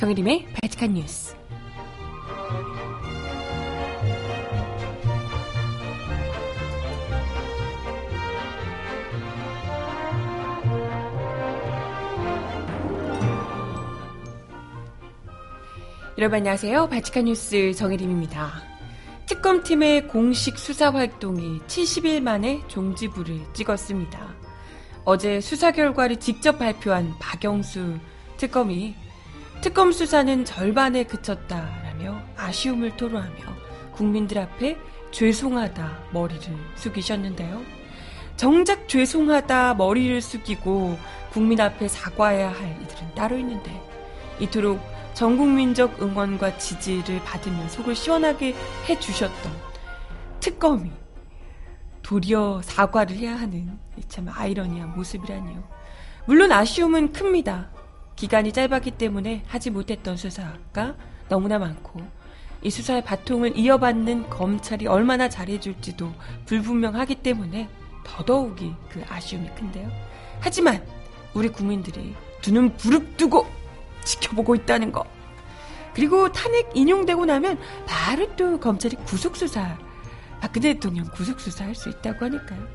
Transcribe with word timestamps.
정혜림의 0.00 0.46
바칙한 0.62 0.94
뉴스. 0.94 1.36
여러분 16.16 16.38
안녕하세요. 16.38 16.88
바칙한 16.88 17.26
뉴스 17.26 17.74
정혜림입니다. 17.74 18.52
특검팀의 19.26 20.08
공식 20.08 20.56
수사 20.56 20.88
활동이 20.88 21.58
70일 21.66 22.22
만에 22.22 22.62
종지부를 22.68 23.52
찍었습니다. 23.52 24.34
어제 25.04 25.42
수사 25.42 25.72
결과를 25.72 26.16
직접 26.16 26.58
발표한 26.58 27.12
박영수 27.18 27.98
특검이 28.38 28.94
특검 29.60 29.92
수사는 29.92 30.46
절반에 30.46 31.04
그쳤다라며 31.04 32.18
아쉬움을 32.34 32.96
토로하며 32.96 33.36
국민들 33.92 34.38
앞에 34.38 34.78
죄송하다 35.10 35.98
머리를 36.12 36.56
숙이셨는데요. 36.76 37.60
정작 38.36 38.88
죄송하다 38.88 39.74
머리를 39.74 40.18
숙이고 40.22 40.96
국민 41.30 41.60
앞에 41.60 41.88
사과해야 41.88 42.48
할 42.48 42.78
이들은 42.82 43.14
따로 43.14 43.36
있는데 43.36 43.70
이토록 44.38 44.80
전 45.12 45.36
국민적 45.36 46.00
응원과 46.00 46.56
지지를 46.56 47.22
받으며 47.22 47.68
속을 47.68 47.94
시원하게 47.94 48.54
해주셨던 48.88 49.52
특검이 50.40 50.90
도리어 52.00 52.62
사과를 52.64 53.14
해야 53.16 53.38
하는 53.38 53.78
참 54.08 54.26
아이러니한 54.32 54.94
모습이라니요. 54.96 55.62
물론 56.24 56.50
아쉬움은 56.50 57.12
큽니다. 57.12 57.70
기간이 58.20 58.52
짧았기 58.52 58.90
때문에 58.92 59.44
하지 59.46 59.70
못했던 59.70 60.14
수사가 60.14 60.94
너무나 61.30 61.58
많고 61.58 62.02
이 62.62 62.68
수사의 62.68 63.02
바통을 63.02 63.56
이어받는 63.56 64.28
검찰이 64.28 64.86
얼마나 64.86 65.30
잘해줄지도 65.30 66.12
불분명하기 66.44 67.14
때문에 67.22 67.70
더더욱이 68.04 68.74
그 68.90 69.02
아쉬움이 69.08 69.48
큰데요. 69.54 69.90
하지만 70.38 70.84
우리 71.32 71.48
국민들이 71.48 72.14
두 72.42 72.52
눈 72.52 72.76
부릅뜨고 72.76 73.46
지켜보고 74.04 74.54
있다는 74.54 74.92
거. 74.92 75.06
그리고 75.94 76.30
탄핵 76.30 76.70
인용되고 76.74 77.24
나면 77.24 77.58
바로 77.86 78.36
또 78.36 78.60
검찰이 78.60 78.96
구속수사, 78.96 79.78
박근혜 80.42 80.74
대통령 80.74 81.06
구속수사 81.14 81.64
할 81.64 81.74
수 81.74 81.88
있다고 81.88 82.26
하니까요. 82.26 82.68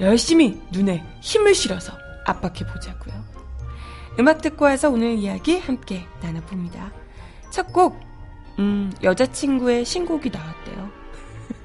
열심히 0.00 0.58
눈에 0.72 1.04
힘을 1.20 1.54
실어서 1.54 1.92
압박해 2.24 2.64
보자고요. 2.72 3.43
음악 4.18 4.42
듣고 4.42 4.64
와서 4.64 4.90
오늘 4.90 5.14
이야기 5.14 5.58
함께 5.58 6.06
나눠봅니다. 6.22 6.92
첫 7.50 7.72
곡, 7.72 7.98
음, 8.58 8.92
여자친구의 9.02 9.84
신곡이 9.84 10.30
나왔대요. 10.30 10.90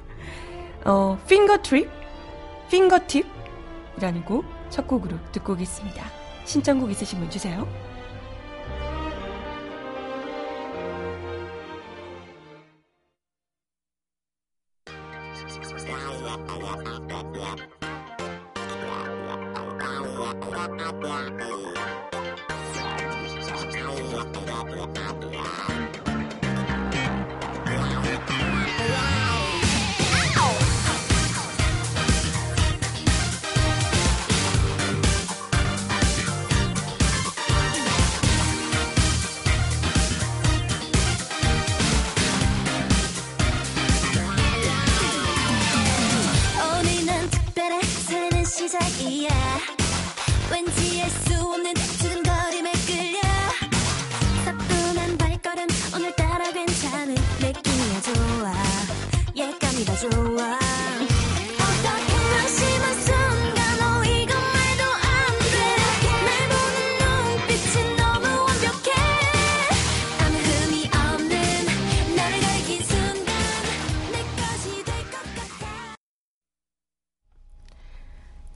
어, 0.84 1.18
핑거트립? 1.26 1.88
핑거팁이라는 2.70 4.24
곡 4.24 4.60
첫 4.70 4.86
곡으로 4.86 5.18
듣고 5.32 5.52
오겠습니다. 5.52 6.06
신청곡 6.44 6.90
있으신 6.92 7.18
분 7.18 7.28
주세요. 7.28 7.68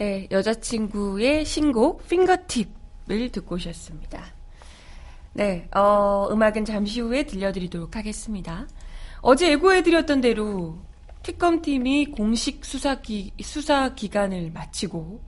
네, 0.04 0.28
여자친구의 0.30 1.46
신곡 1.46 2.06
핑거팁을 2.08 3.30
듣고 3.32 3.54
오셨습니다. 3.54 4.22
네, 5.32 5.66
어, 5.74 6.28
음악은 6.30 6.66
잠시 6.66 7.00
후에 7.00 7.22
들려드리도록 7.22 7.96
하겠습니다. 7.96 8.68
어제 9.22 9.50
예고해드렸던 9.52 10.20
대로 10.20 10.78
특검팀이 11.22 12.10
공식 12.10 12.66
수사 12.66 13.00
기, 13.00 13.32
수사 13.40 13.94
기간을 13.94 14.50
마치고 14.50 15.22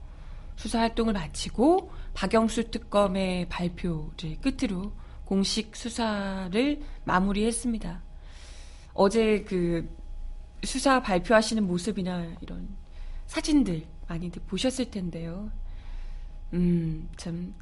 수사 0.55 0.81
활동을 0.81 1.13
마치고 1.13 1.89
박영수 2.13 2.69
특검의 2.69 3.49
발표를 3.49 4.37
끝으로 4.43 4.91
공식 5.25 5.75
수사를 5.75 6.81
마무리했습니다. 7.03 8.03
어제 8.93 9.41
그 9.41 9.89
수사 10.63 11.01
발표하시는 11.01 11.65
모습이나 11.65 12.27
이런 12.41 12.69
사진들 13.25 13.96
많이들 14.07 14.41
보셨을 14.47 14.89
텐데요. 14.89 15.51
음, 16.53 17.09
참, 17.17 17.53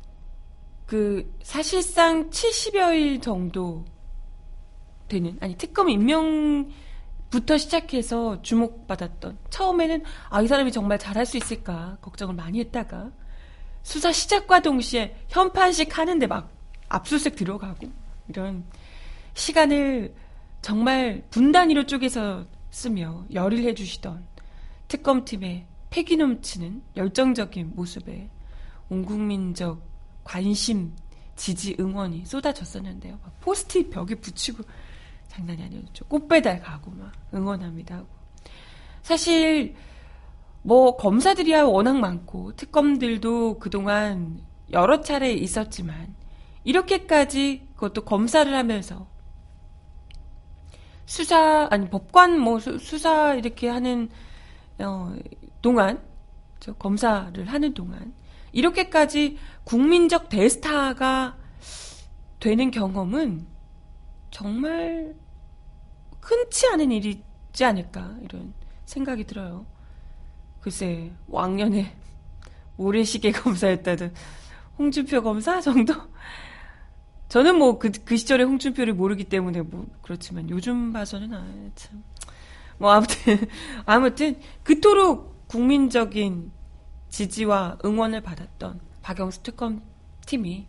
그, 0.86 1.34
사실상 1.42 2.30
70여일 2.30 3.22
정도 3.22 3.86
되는, 5.08 5.38
아니, 5.42 5.56
특검 5.58 5.90
임명부터 5.90 7.58
시작해서 7.58 8.42
주목받았던, 8.42 9.38
처음에는, 9.50 10.04
아, 10.30 10.42
이 10.42 10.48
사람이 10.48 10.72
정말 10.72 11.00
잘할 11.00 11.26
수 11.26 11.38
있을까, 11.38 11.98
걱정을 12.02 12.36
많이 12.36 12.60
했다가, 12.60 13.12
수사 13.82 14.12
시작과 14.12 14.62
동시에 14.62 15.16
현판식 15.30 15.98
하는데 15.98 16.26
막 16.28 16.52
압수수색 16.90 17.36
들어가고, 17.36 17.88
이런 18.30 18.64
시간을 19.34 20.14
정말 20.62 21.24
분단위로 21.30 21.86
쪼개서 21.86 22.46
쓰며 22.72 23.26
열일 23.34 23.68
해 23.68 23.74
주시던 23.74 24.26
특검팀의 24.88 25.66
패기 25.96 26.18
넘치는 26.18 26.82
열정적인 26.98 27.72
모습에 27.74 28.30
온 28.90 29.06
국민적 29.06 29.82
관심, 30.26 30.94
지지, 31.38 31.78
응원이 31.80 32.26
쏟아졌었는데요. 32.26 33.18
포스트잇 33.40 33.92
벽에 33.92 34.16
붙이고 34.16 34.62
장난이 35.30 35.64
아니었죠. 35.64 36.04
꽃배달 36.10 36.60
가고 36.60 36.92
막 36.92 37.14
응원합니다 37.34 37.96
하고. 37.96 38.10
사실 39.04 39.74
뭐 40.64 40.98
검사들이야 40.98 41.64
워낙 41.64 41.98
많고 41.98 42.58
특검들도 42.58 43.60
그동안 43.60 44.44
여러 44.74 45.00
차례 45.00 45.32
있었지만 45.32 46.14
이렇게까지 46.66 47.70
그것도 47.76 48.04
검사를 48.04 48.54
하면서 48.54 49.08
수사 51.06 51.70
아니 51.72 51.90
법관 51.90 52.38
뭐 52.38 52.60
수, 52.60 52.98
사 52.98 53.36
이렇게 53.36 53.70
하는 53.70 54.10
어, 54.80 55.16
동안 55.66 56.00
저 56.60 56.74
검사를 56.74 57.44
하는 57.44 57.74
동안 57.74 58.14
이렇게까지 58.52 59.40
국민적 59.64 60.30
대스타가 60.30 61.36
되는 62.40 62.70
경험은 62.70 63.48
정말 64.30 65.16
흔치 66.22 66.68
않은 66.68 66.92
일이지 66.92 67.66
않을까 67.66 68.16
이런 68.22 68.54
생각이 68.86 69.24
들어요. 69.24 69.66
글쎄 70.62 71.12
왕년에 71.30 71.96
모래시계 72.78 73.32
검사였다든 73.32 74.14
홍준표 74.78 75.24
검사 75.24 75.60
정도? 75.62 75.96
저는 77.28 77.58
뭐 77.58 77.80
그 77.80 77.90
그 78.06 78.18
시절에 78.18 78.44
홍준표를 78.44 78.94
모르기 78.94 79.24
때문에 79.24 79.64
뭐 79.64 79.88
그렇지만 80.04 80.48
요즘 80.52 80.94
봐서는 80.94 81.34
아 81.34 81.44
참. 81.74 82.04
뭐 82.78 82.92
아무튼 82.92 83.48
아무튼 83.88 84.40
그토록 84.62 85.35
국민적인 85.48 86.52
지지와 87.10 87.78
응원을 87.84 88.22
받았던 88.22 88.80
박영수 89.02 89.44
특검 89.44 89.82
팀이 90.26 90.66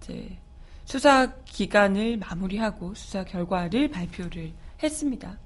이제 0.00 0.38
수사 0.84 1.32
기간을 1.44 2.18
마무리하고 2.18 2.94
수사 2.94 3.24
결과를 3.24 3.90
발표를 3.90 4.52
했습니다. 4.82 5.38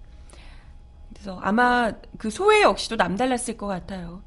그래서 1.12 1.38
아마 1.40 1.93
그 2.17 2.31
소회 2.31 2.62
역시도 2.62 2.96
남달랐을 2.96 3.56
것 3.56 3.67
같아요. 3.67 4.23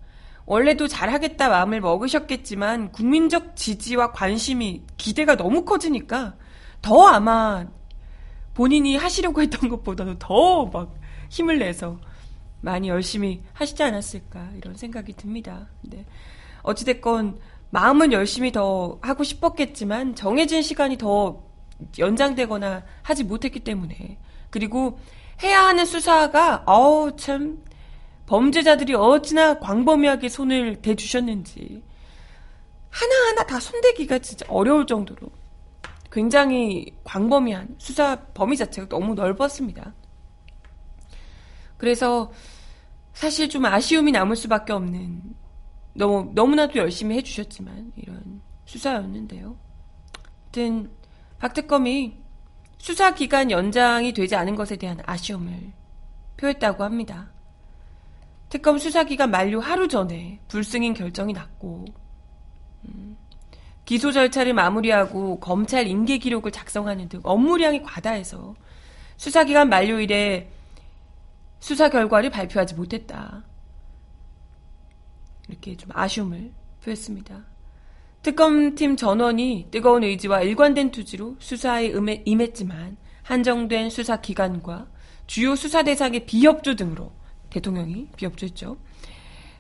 원래도 0.46 0.88
잘하겠다 0.88 1.50
마음을 1.50 1.80
먹으셨겠지만 1.82 2.92
국민적 2.92 3.56
지지와 3.56 4.12
관심이 4.12 4.84
기대가 4.98 5.36
너무 5.36 5.64
커지니까 5.64 6.36
더 6.82 7.08
아마 7.08 7.66
본인이 8.54 8.98
하시려고 8.98 9.42
했던 9.42 9.70
것보다도 9.70 10.20
더 10.20 10.66
막 10.66 10.94
힘을 11.30 11.60
내서 11.60 12.00
많이 12.62 12.90
열심히 12.90 13.42
하시지 13.54 13.82
않았을까 13.84 14.52
이런 14.58 14.76
생각이 14.76 15.14
듭니다. 15.14 15.68
근데 15.82 16.06
어찌됐건 16.64 17.40
마음은 17.72 18.12
열심히 18.12 18.52
더 18.52 19.00
하고 19.02 19.24
싶었겠지만 19.24 20.16
정해진 20.16 20.62
시간이 20.62 20.98
더 20.98 21.44
연장되거나 21.98 22.84
하지 23.02 23.24
못했기 23.24 23.62
때문에 23.62 24.18
그리고 24.50 25.00
해야 25.42 25.66
하는 25.66 25.86
수사가 25.86 26.64
어우 26.66 27.16
참 27.16 27.64
범죄자들이 28.28 28.94
어찌나 28.94 29.60
광범위하게 29.60 30.30
손을 30.30 30.82
대주셨는지 30.82 31.84
하나하나 32.90 33.46
다 33.46 33.60
손대기가 33.60 34.20
진짜 34.20 34.46
어려울 34.50 34.86
정도로 34.86 35.30
굉장히 36.12 36.94
광범위한 37.06 37.76
수사 37.78 38.18
범위 38.34 38.58
자체가 38.58 38.90
너무 38.90 39.16
넓었습니다. 39.16 39.94
그래서 41.82 42.32
사실 43.12 43.50
좀 43.50 43.66
아쉬움이 43.66 44.12
남을 44.12 44.36
수밖에 44.36 44.72
없는 44.72 45.20
너무 45.94 46.32
너무나도 46.36 46.78
열심히 46.78 47.18
해주셨지만 47.18 47.94
이런 47.96 48.40
수사였는데요. 48.66 49.58
하여튼 50.44 50.92
박 51.40 51.56
특검이 51.56 52.20
수사 52.78 53.16
기간 53.16 53.50
연장이 53.50 54.14
되지 54.14 54.36
않은 54.36 54.56
것에 54.56 54.76
대한 54.76 55.00
아쉬움을 55.08 55.74
표했다고 56.38 56.84
합니다. 56.84 57.32
특검 58.50 58.78
수사 58.78 59.04
기간 59.04 59.32
만료 59.32 59.60
하루 59.60 59.88
전에 59.88 60.40
불승인 60.50 60.94
결정이 60.94 61.34
났고 61.34 61.86
음, 62.86 63.18
기소 63.86 64.12
절차를 64.12 64.54
마무리하고 64.54 65.40
검찰 65.40 65.88
인계 65.88 66.20
기록을 66.20 66.52
작성하는 66.52 67.10
등 67.10 67.22
업무량이 67.24 67.82
과다해서 67.82 68.54
수사 69.18 69.44
기간 69.46 69.68
만료일에 69.68 70.61
수사 71.62 71.90
결과를 71.90 72.30
발표하지 72.32 72.76
못했다. 72.76 73.46
이렇게 75.48 75.78
좀 75.78 75.92
아쉬움을 75.94 76.52
표했습니다. 76.84 77.46
특검팀 78.24 78.98
전원이 78.98 79.68
뜨거운 79.72 80.04
의지와 80.04 80.42
일관된 80.42 80.92
투지로 80.92 81.38
수사에 81.40 81.94
임했지만 82.26 82.98
한정된 83.24 83.90
수사 83.90 84.20
기간과 84.20 84.88
주요 85.28 85.56
수사 85.56 85.84
대상의 85.84 86.26
비협조 86.26 86.76
등으로 86.76 87.14
대통령이 87.52 88.10
비협조했죠. 88.18 88.78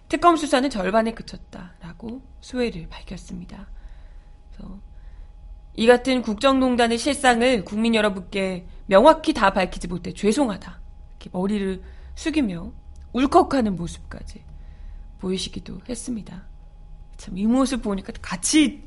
특검 0.09 0.35
수사는 0.35 0.69
절반에 0.69 1.13
그쳤다라고 1.13 2.21
소회를 2.41 2.89
밝혔습니다. 2.89 3.69
이 5.75 5.87
같은 5.87 6.21
국정농단의 6.21 6.97
실상을 6.97 7.63
국민 7.63 7.95
여러분께 7.95 8.67
명확히 8.87 9.33
다 9.33 9.53
밝히지 9.53 9.87
못해 9.87 10.13
죄송하다. 10.13 10.80
머리를 11.31 11.81
숙이며 12.15 12.71
울컥하는 13.13 13.75
모습까지 13.75 14.43
보이시기도 15.19 15.79
했습니다. 15.87 16.45
참 17.17 17.37
이 17.37 17.45
모습 17.45 17.83
보니까 17.83 18.13
같이 18.21 18.83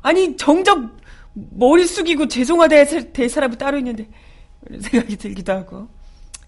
아니 0.00 0.36
정작 0.36 0.96
머리 1.34 1.86
숙이고 1.86 2.28
죄송하다 2.28 3.12
될 3.12 3.28
사람이 3.28 3.58
따로 3.58 3.78
있는데 3.78 4.08
이런 4.66 4.80
생각이 4.80 5.16
들기도 5.16 5.52
하고 5.52 5.88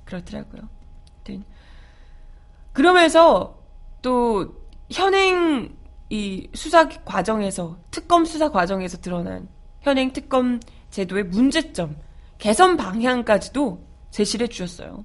그렇더라고요. 0.05 0.63
그러면서 2.73 3.63
또 4.03 4.55
현행 4.91 5.77
이 6.09 6.49
수사 6.55 6.89
과정에서 6.89 7.79
특검 7.91 8.25
수사 8.25 8.51
과정에서 8.51 8.99
드러난 8.99 9.49
현행 9.81 10.13
특검 10.13 10.61
제도의 10.91 11.25
문제점, 11.25 11.97
개선 12.39 12.77
방향까지도 12.77 13.90
제시를 14.11 14.47
해주셨어요. 14.47 15.05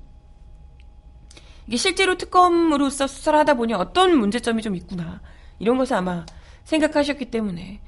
이게 1.67 1.77
실제로 1.77 2.17
특검으로서 2.17 3.07
수사를 3.07 3.37
하다 3.39 3.55
보니 3.55 3.73
어떤 3.73 4.17
문제점이 4.17 4.61
좀 4.61 4.75
있구나. 4.75 5.21
이런 5.59 5.77
것을 5.77 5.95
아마 5.95 6.25
생각하셨기 6.63 7.25
때문에 7.31 7.81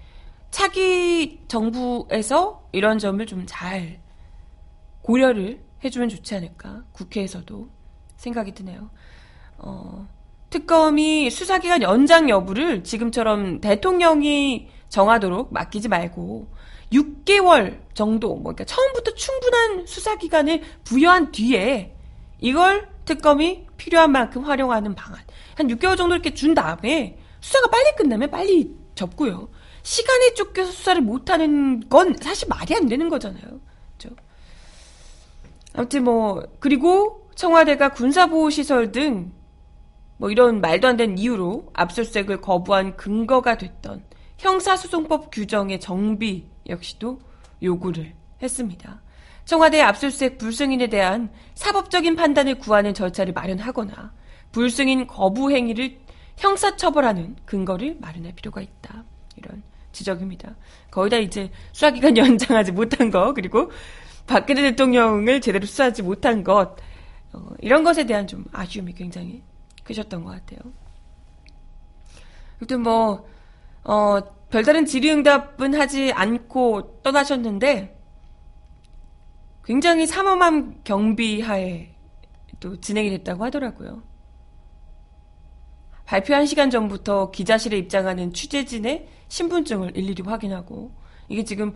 차기 0.51 1.41
정부에서 1.47 2.67
이런 2.71 2.99
점을 2.99 3.23
좀 3.25 3.45
잘 3.45 3.99
고려를 5.01 5.63
해주면 5.83 6.09
좋지 6.09 6.35
않을까. 6.35 6.83
국회에서도 6.91 7.69
생각이 8.17 8.53
드네요. 8.53 8.89
어, 9.57 10.07
특검이 10.49 11.29
수사기간 11.29 11.81
연장 11.81 12.29
여부를 12.29 12.83
지금처럼 12.83 13.61
대통령이 13.61 14.69
정하도록 14.89 15.53
맡기지 15.53 15.87
말고 15.87 16.47
6개월 16.91 17.79
정도, 17.93 18.29
뭐, 18.35 18.53
그러니까 18.53 18.65
처음부터 18.65 19.13
충분한 19.13 19.85
수사기간을 19.85 20.61
부여한 20.83 21.31
뒤에 21.31 21.95
이걸 22.39 22.89
특검이 23.05 23.65
필요한 23.77 24.11
만큼 24.11 24.43
활용하는 24.43 24.95
방안. 24.95 25.19
한 25.55 25.67
6개월 25.67 25.97
정도 25.97 26.15
이렇게 26.15 26.33
준 26.33 26.53
다음에 26.53 27.17
수사가 27.39 27.69
빨리 27.69 27.95
끝나면 27.95 28.29
빨리 28.29 28.75
접고요. 28.95 29.49
시간에 29.83 30.33
쫓겨서 30.33 30.71
수사를 30.71 31.01
못하는 31.01 31.87
건 31.89 32.15
사실 32.21 32.47
말이 32.49 32.75
안 32.75 32.87
되는 32.87 33.09
거잖아요. 33.09 33.43
그죠? 33.97 34.15
아무튼 35.73 36.03
뭐, 36.03 36.43
그리고 36.59 37.29
청와대가 37.35 37.89
군사보호시설 37.89 38.91
등 38.91 39.37
뭐 40.17 40.31
이런 40.31 40.61
말도 40.61 40.87
안 40.87 40.97
되는 40.97 41.17
이유로 41.17 41.67
압수수색을 41.73 42.41
거부한 42.41 42.97
근거가 42.97 43.57
됐던 43.57 44.03
형사소송법 44.37 45.29
규정의 45.31 45.79
정비 45.79 46.49
역시도 46.67 47.19
요구를 47.61 48.13
했습니다. 48.41 49.01
청와대 49.45 49.81
압수수색 49.81 50.37
불승인에 50.37 50.87
대한 50.87 51.29
사법적인 51.55 52.15
판단을 52.15 52.59
구하는 52.59 52.93
절차를 52.93 53.33
마련하거나 53.33 54.13
불승인 54.51 55.07
거부 55.07 55.51
행위를 55.51 55.99
형사처벌하는 56.37 57.35
근거를 57.45 57.97
마련할 57.99 58.33
필요가 58.33 58.61
있다. 58.61 59.03
이런 59.37 59.63
지적입니다. 59.91 60.55
거의 60.91 61.09
다 61.09 61.17
이제 61.17 61.49
수사기간 61.71 62.15
연장하지 62.17 62.71
못한 62.73 63.09
거, 63.09 63.33
그리고 63.33 63.71
박근혜 64.27 64.61
대통령을 64.63 65.41
제대로 65.41 65.65
수사하지 65.65 66.03
못한 66.03 66.43
것, 66.43 66.75
어, 67.33 67.49
이런 67.61 67.83
것에 67.83 68.05
대한 68.05 68.27
좀 68.27 68.45
아쉬움이 68.51 68.93
굉장히 68.93 69.41
크셨던 69.83 70.23
것 70.23 70.31
같아요. 70.31 70.59
아무튼 72.59 72.81
뭐, 72.81 73.25
어, 73.83 74.19
별다른 74.49 74.85
질의응답은 74.85 75.73
하지 75.73 76.11
않고 76.13 77.01
떠나셨는데, 77.03 77.97
굉장히 79.63 80.07
삼엄한 80.07 80.81
경비하에 80.85 81.93
또 82.59 82.79
진행이 82.79 83.09
됐다고 83.09 83.43
하더라고요. 83.43 84.01
발표 86.05 86.33
한 86.33 86.45
시간 86.45 86.69
전부터 86.69 87.31
기자실에 87.31 87.77
입장하는 87.77 88.31
취재진의 88.31 89.09
신분증을 89.27 89.97
일일이 89.97 90.23
확인하고 90.23 90.95
이게 91.27 91.43
지금 91.43 91.75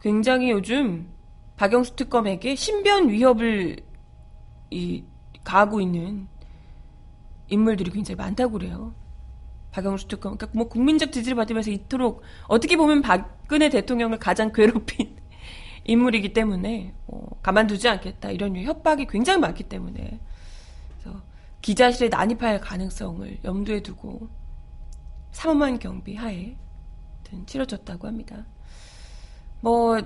굉장히 0.00 0.52
요즘 0.52 1.12
박영수 1.56 1.96
특검에게 1.96 2.54
신변 2.54 3.08
위협을 3.08 3.76
이 4.70 5.04
가하고 5.42 5.80
있는 5.80 6.28
인물들이 7.48 7.90
굉장히 7.90 8.16
많다고 8.16 8.52
그래요. 8.52 8.94
박영수 9.72 10.06
특검, 10.06 10.36
그러니까 10.36 10.56
뭐 10.56 10.68
국민적 10.68 11.10
지지를 11.12 11.34
받으면서 11.36 11.70
이토록 11.70 12.22
어떻게 12.46 12.76
보면 12.76 13.02
박근혜 13.02 13.68
대통령을 13.68 14.18
가장 14.18 14.52
괴롭힌 14.54 15.16
인물이기 15.84 16.32
때문에 16.32 16.94
어, 17.08 17.26
가만두지 17.42 17.88
않겠다. 17.88 18.30
이런 18.30 18.56
협박이 18.56 19.06
굉장히 19.06 19.40
많기 19.40 19.64
때문에. 19.64 20.20
기자실에 21.62 22.08
난입할 22.08 22.60
가능성을 22.60 23.38
염두에 23.44 23.80
두고 23.80 24.28
삼엄한 25.30 25.78
경비 25.78 26.16
하에 26.16 26.56
치러졌다고 27.46 28.06
합니다. 28.06 28.44
뭐 29.62 29.98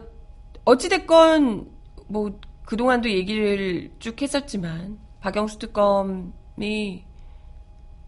어찌됐건 0.65 1.69
뭐 2.07 2.39
그동안도 2.67 3.11
얘기를 3.11 3.91
쭉 3.99 4.21
했었지만 4.23 5.01
박영수 5.21 5.59
특검이 5.59 7.05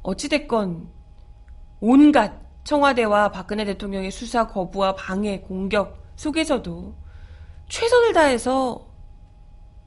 어찌됐건 0.03 0.89
온갖 1.81 2.33
청와대와 2.65 3.31
박근혜 3.31 3.65
대통령의 3.65 4.11
수사 4.11 4.47
거부와 4.47 4.95
방해, 4.95 5.41
공격 5.41 6.03
속에서도 6.17 6.95
최선을 7.69 8.13
다해서 8.13 8.89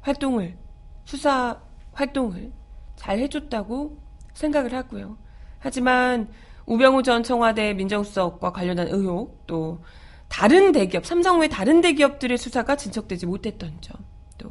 활동을, 0.01 0.57
수사 1.05 1.62
활동을 1.93 2.51
잘 2.95 3.19
해줬다고 3.19 3.98
생각을 4.33 4.74
하고요. 4.74 5.17
하지만 5.60 6.29
우병우 6.65 7.03
전 7.03 7.24
청와대 7.24 7.74
민정수석과 7.74 8.51
관련한 8.51 8.88
의혹, 8.88 9.45
또 9.45 9.83
다른 10.27 10.71
대기업, 10.71 11.05
삼성 11.05 11.41
외 11.41 11.50
다른 11.50 11.81
대기업들의 11.81 12.38
수사가 12.38 12.77
진척되지 12.77 13.25
못했던 13.25 13.79
점, 13.81 13.98
또 14.38 14.50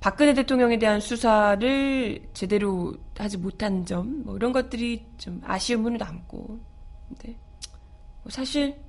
박근혜 0.00 0.32
대통령에 0.32 0.78
대한 0.78 0.98
수사를 0.98 2.28
제대로 2.32 2.94
하지 3.18 3.36
못한 3.36 3.84
점, 3.84 4.22
뭐 4.24 4.36
이런 4.36 4.52
것들이 4.52 5.06
좀 5.18 5.42
아쉬움으로 5.44 5.98
남고, 5.98 6.58
근데 7.08 7.36
뭐 8.22 8.30
사실 8.30 8.80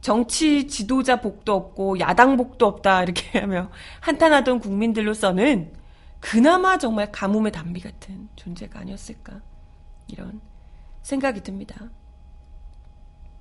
정치 0.00 0.68
지도자 0.68 1.20
복도 1.20 1.54
없고 1.54 1.98
야당 1.98 2.36
복도 2.36 2.66
없다 2.66 3.02
이렇게 3.02 3.38
하며 3.40 3.72
한탄하던 4.00 4.60
국민들로서는 4.60 5.72
그나마 6.20 6.78
정말 6.78 7.10
가뭄의 7.10 7.50
단비 7.50 7.80
같은 7.80 8.28
존재가 8.36 8.78
아니었을까 8.80 9.40
이런 10.06 10.40
생각이 11.02 11.42
듭니다. 11.42 11.90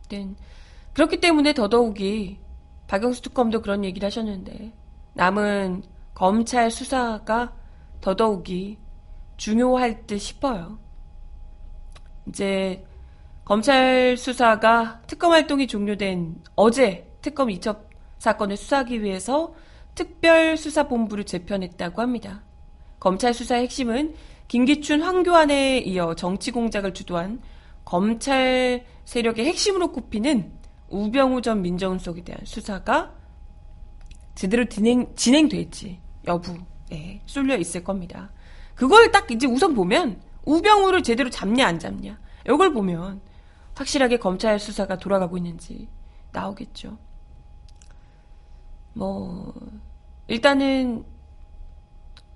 네. 0.09 0.27
그렇기 0.93 1.19
때문에 1.19 1.53
더더욱이 1.53 2.39
박영수 2.87 3.21
특검도 3.21 3.61
그런 3.61 3.85
얘기를 3.85 4.05
하셨는데 4.07 4.73
남은 5.15 5.84
검찰 6.13 6.69
수사가 6.69 7.53
더더욱이 8.01 8.77
중요할 9.38 10.05
듯 10.05 10.19
싶어요. 10.19 10.77
이제 12.27 12.86
검찰 13.43 14.15
수사가 14.17 15.01
특검 15.07 15.31
활동이 15.31 15.67
종료된 15.67 16.41
어제 16.55 17.12
특검 17.22 17.50
이첩 17.50 17.89
사건을 18.17 18.57
수사하기 18.57 19.01
위해서 19.03 19.53
특별수사본부를 19.95 21.25
재편했다고 21.25 22.01
합니다. 22.01 22.43
검찰 23.00 23.34
수사의 23.34 23.63
핵심은 23.63 24.15
김기춘, 24.48 25.01
황교안에 25.01 25.79
이어 25.79 26.15
정치 26.15 26.51
공작을 26.51 26.93
주도한 26.93 27.41
검찰 27.84 28.86
세력의 29.05 29.45
핵심으로 29.45 29.91
꼽히는 29.91 30.51
우병우 30.89 31.41
전 31.41 31.62
민정수석에 31.62 32.24
대한 32.24 32.41
수사가 32.43 33.13
제대로 34.35 34.65
진행, 34.65 35.13
진행될지 35.15 35.99
여부에 36.27 37.21
쏠려 37.25 37.57
있을 37.57 37.83
겁니다. 37.83 38.31
그걸 38.75 39.11
딱 39.11 39.29
이제 39.31 39.47
우선 39.47 39.73
보면 39.73 40.21
우병우를 40.43 41.01
제대로 41.03 41.29
잡냐 41.29 41.65
안 41.65 41.79
잡냐 41.79 42.19
이걸 42.45 42.73
보면 42.73 43.21
확실하게 43.73 44.17
검찰 44.17 44.59
수사가 44.59 44.97
돌아가고 44.97 45.37
있는지 45.37 45.87
나오겠죠. 46.31 46.97
뭐 48.93 49.53
일단은 50.27 51.03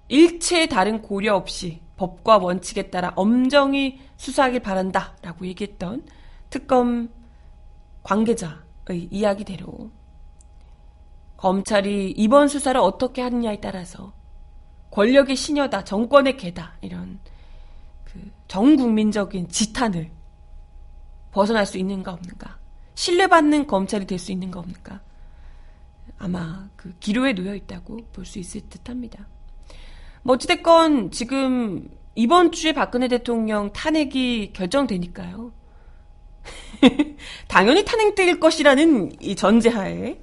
일체 0.07 0.67
다른 0.67 1.01
고려 1.01 1.35
없이 1.35 1.81
법과 1.97 2.37
원칙에 2.37 2.89
따라 2.89 3.13
엄정히 3.15 3.99
수사하길 4.17 4.61
바란다라고 4.61 5.45
얘기했던 5.47 6.05
특검 6.49 7.09
관계자의 8.03 9.07
이야기대로 9.11 9.91
검찰이 11.39 12.11
이번 12.17 12.49
수사를 12.49 12.79
어떻게 12.81 13.21
하느냐에 13.21 13.61
따라서 13.61 14.11
권력의 14.91 15.37
신여다, 15.37 15.85
정권의 15.85 16.35
개다 16.35 16.73
이런 16.81 17.19
그 18.03 18.29
정국민적인 18.49 19.47
지탄을 19.47 20.11
벗어날 21.31 21.65
수 21.65 21.77
있는가 21.77 22.11
없는가, 22.11 22.59
신뢰받는 22.95 23.67
검찰이 23.67 24.05
될 24.05 24.19
수 24.19 24.33
있는가 24.33 24.59
없는가, 24.59 25.01
아마 26.17 26.67
그 26.75 26.93
기로에 26.99 27.33
놓여 27.33 27.55
있다고 27.55 27.99
볼 28.11 28.25
수 28.25 28.39
있을 28.39 28.67
듯합니다. 28.67 29.25
뭐 30.23 30.35
어찌됐건 30.35 31.11
지금 31.11 31.89
이번 32.15 32.51
주에 32.51 32.73
박근혜 32.73 33.07
대통령 33.07 33.71
탄핵이 33.71 34.51
결정되니까요. 34.51 35.53
당연히 37.47 37.85
탄핵될 37.85 38.41
것이라는 38.41 39.21
이 39.21 39.37
전제하에 39.37 40.19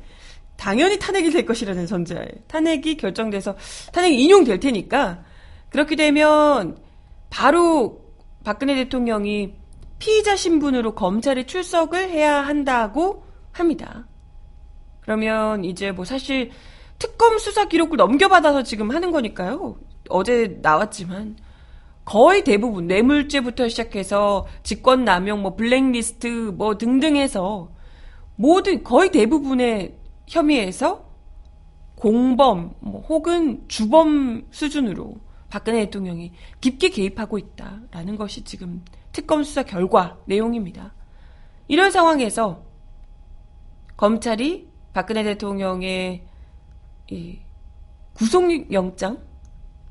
당연히 0.57 0.99
탄핵이 0.99 1.31
될 1.31 1.47
것이라는 1.47 1.87
전제하에 1.87 2.29
탄핵이 2.49 2.97
결정돼서 2.97 3.57
탄핵이 3.93 4.23
인용될 4.23 4.61
테니까 4.61 5.25
그렇게 5.69 5.97
되면 5.97 6.77
바로 7.31 8.01
박근혜 8.45 8.75
대통령이 8.75 9.55
피의자 9.99 10.37
신분으로 10.37 10.95
검찰에 10.95 11.45
출석을 11.47 12.11
해야 12.11 12.41
한다고 12.41 13.25
합니다. 13.53 14.07
그러면 15.01 15.65
이제 15.65 15.93
뭐 15.93 16.05
사실 16.05 16.51
특검 16.99 17.39
수사 17.39 17.67
기록을 17.67 17.97
넘겨받아서 17.97 18.63
지금 18.63 18.91
하는 18.91 19.11
거니까요. 19.11 19.77
어제 20.09 20.59
나왔지만 20.63 21.37
거의 22.05 22.45
대부분 22.45 22.87
뇌물죄부터 22.87 23.69
시작해서 23.69 24.47
직권 24.63 25.05
남용 25.05 25.43
뭐 25.43 25.57
블랙리스트 25.57 26.53
뭐 26.57 26.79
등등 26.79 27.17
해서 27.17 27.71
모든 28.37 28.85
거의 28.85 29.11
대부분의 29.11 29.96
혐의에서 30.27 31.07
공범 31.95 32.75
뭐 32.81 33.01
혹은 33.03 33.67
주범 33.69 34.47
수준으로 34.51 35.17
박근혜 35.49 35.85
대통령이 35.87 36.33
깊게 36.61 36.91
개입하고 36.91 37.39
있다라는 37.39 38.17
것이 38.17 38.45
지금 38.45 38.85
특검 39.13 39.45
수사 39.45 39.63
결과 39.63 40.19
내용입니다. 40.27 40.95
이런 41.69 41.91
상황에서 41.91 42.65
검찰이 43.97 44.69
박근혜 44.93 45.23
대통령의 45.23 46.27
구속영장 48.15 49.25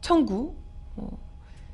청구 0.01 0.55
뭐 0.95 1.17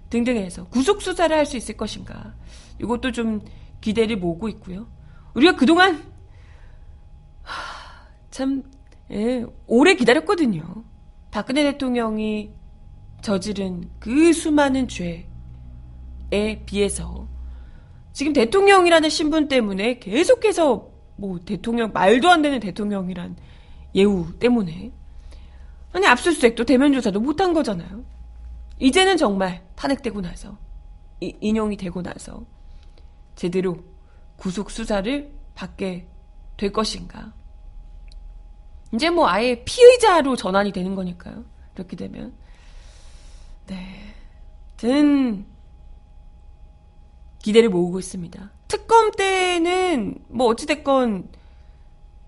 등등해서 0.10 0.68
구속 0.68 1.02
수사를 1.02 1.36
할 1.36 1.46
수 1.46 1.58
있을 1.58 1.76
것인가 1.76 2.36
이것도 2.80 3.12
좀 3.12 3.42
기대를 3.82 4.18
모으고 4.18 4.48
있고요. 4.50 4.88
우리가 5.34 5.56
그동안 5.56 6.04
참 8.32 8.64
예, 9.12 9.46
오래 9.68 9.94
기다렸거든요. 9.94 10.84
박근혜 11.30 11.64
대통령이 11.64 12.52
저지른 13.22 13.90
그 14.00 14.34
수많은 14.34 14.88
죄에 14.88 15.28
비해서 16.66 17.28
지금 18.14 18.34
대통령이라는 18.34 19.10
신분 19.10 19.48
때문에 19.48 20.00
계속해서 20.00 20.90
뭐 21.18 21.40
대통령 21.46 21.92
말도 21.94 22.30
안 22.30 22.42
되는 22.42 22.60
대통령이란 22.60 23.36
예우 23.96 24.34
때문에 24.40 24.92
아니 25.94 26.08
압수수색도 26.08 26.66
대면 26.66 26.94
조사도 26.94 27.20
못한 27.20 27.54
거잖아요. 27.54 28.04
이제는 28.80 29.18
정말 29.18 29.64
탄핵되고 29.76 30.22
나서 30.22 30.58
이, 31.20 31.36
인용이 31.42 31.78
되고 31.78 32.02
나서 32.02 32.44
제대로 33.36 33.78
구속 34.38 34.72
수사를 34.72 35.32
받게 35.54 36.08
될 36.58 36.72
것인가? 36.72 37.34
이제 38.94 39.10
뭐 39.10 39.28
아예 39.28 39.64
피의자로 39.64 40.36
전환이 40.36 40.72
되는 40.72 40.96
거니까요. 40.96 41.44
그렇게 41.74 41.96
되면 41.96 42.34
네, 43.68 44.14
든 44.78 45.46
기대를 47.40 47.70
모으고 47.70 48.00
있습니다. 48.00 48.52
특검 48.68 49.12
때는 49.12 50.16
뭐 50.28 50.48
어찌됐건 50.48 51.30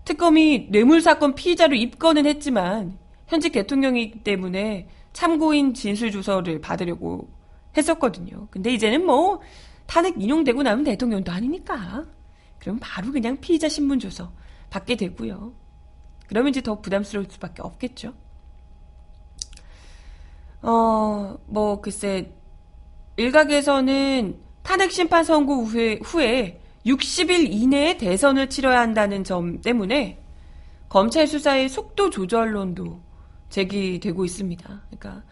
특검이 0.04 0.68
뇌물 0.70 1.00
사건 1.00 1.34
피의자로 1.34 1.74
입건은 1.74 2.26
했지만 2.26 2.98
현직 3.26 3.52
대통령이기 3.52 4.22
때문에 4.22 4.88
참고인 5.12 5.74
진술 5.74 6.10
조서를 6.10 6.60
받으려고 6.60 7.30
했었거든요. 7.76 8.48
근데 8.50 8.72
이제는 8.72 9.06
뭐 9.06 9.40
탄핵 9.86 10.20
인용되고 10.20 10.62
나면 10.62 10.84
대통령도 10.84 11.32
아니니까. 11.32 12.04
그럼 12.58 12.78
바로 12.80 13.12
그냥 13.12 13.38
피의자 13.40 13.68
신문 13.68 13.98
조서 13.98 14.32
받게 14.70 14.96
되고요. 14.96 15.52
그러면 16.26 16.50
이제 16.50 16.62
더 16.62 16.80
부담스러울 16.80 17.26
수밖에 17.30 17.62
없겠죠. 17.62 18.14
어, 20.62 21.38
뭐 21.46 21.80
글쎄 21.80 22.32
일각에서는 23.16 24.40
탄핵 24.62 24.92
심판 24.92 25.24
선고 25.24 25.64
후에, 25.64 26.00
후에 26.02 26.60
60일 26.86 27.52
이내에 27.52 27.96
대선을 27.98 28.48
치러야 28.48 28.80
한다는 28.80 29.24
점 29.24 29.60
때문에 29.60 30.20
검찰 30.88 31.26
수사의 31.26 31.68
속도 31.68 32.10
조절론도 32.10 33.00
제기되고 33.50 34.24
있습니다. 34.24 34.82
그러니까 34.86 35.22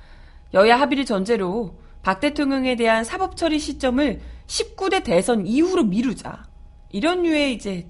여야 0.54 0.78
합의를 0.80 1.04
전제로 1.04 1.78
박 2.02 2.20
대통령에 2.20 2.76
대한 2.76 3.04
사법 3.04 3.36
처리 3.36 3.58
시점을 3.58 4.20
19대 4.46 5.04
대선 5.04 5.46
이후로 5.46 5.84
미루자. 5.84 6.44
이런 6.90 7.22
류의 7.22 7.54
이제 7.54 7.88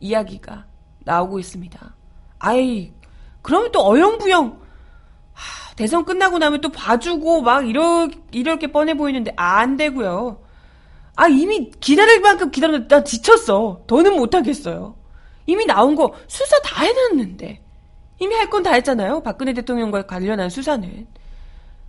이야기가 0.00 0.66
나오고 1.04 1.38
있습니다. 1.38 1.96
아이, 2.44 2.92
그러면 3.40 3.70
또 3.70 3.86
어영부영, 3.88 4.60
하, 5.32 5.74
대선 5.76 6.04
끝나고 6.04 6.38
나면 6.38 6.60
또 6.60 6.70
봐주고 6.70 7.42
막 7.42 7.68
이러, 7.68 8.08
이럴 8.32 8.58
게 8.58 8.66
뻔해 8.66 8.94
보이는데 8.94 9.32
안 9.36 9.76
되고요. 9.76 10.42
아, 11.14 11.28
이미 11.28 11.70
기다릴 11.78 12.20
만큼 12.20 12.50
기다렸는데 12.50 12.94
나 12.94 13.04
지쳤어. 13.04 13.82
더는 13.86 14.16
못하겠어요. 14.16 14.96
이미 15.46 15.66
나온 15.66 15.94
거 15.94 16.14
수사 16.26 16.58
다 16.62 16.82
해놨는데. 16.84 17.62
이미 18.18 18.34
할 18.34 18.50
건 18.50 18.62
다 18.64 18.72
했잖아요. 18.72 19.22
박근혜 19.22 19.52
대통령과 19.52 20.02
관련한 20.06 20.50
수사는. 20.50 21.06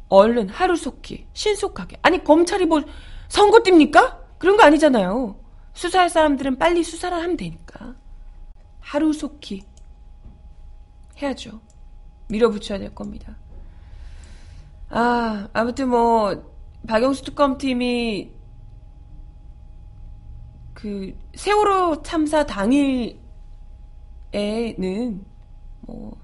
얼른 0.10 0.50
하루속히 0.50 1.26
신속하게. 1.34 1.98
아니 2.04 2.24
검찰이 2.24 2.66
뭐 2.66 2.82
선거 3.28 3.60
뜁니까? 3.64 4.18
그런 4.38 4.56
거 4.58 4.64
아니잖아요. 4.64 5.36
수사할 5.74 6.10
사람들은 6.10 6.58
빨리 6.60 6.84
수사를 6.84 7.18
하면 7.18 7.38
되니까. 7.38 7.96
하루속히 8.82 9.64
해야죠. 11.22 11.62
밀어붙여야 12.30 12.80
될 12.80 12.94
겁니다. 12.96 13.38
아, 14.90 15.48
아무튼 15.54 15.90
뭐, 15.90 16.54
박영수 16.88 17.24
특검팀이 17.24 18.32
그, 20.74 21.18
세월호 21.36 22.04
참사 22.04 22.46
당일에는 22.46 23.18
뭐, 25.82 26.18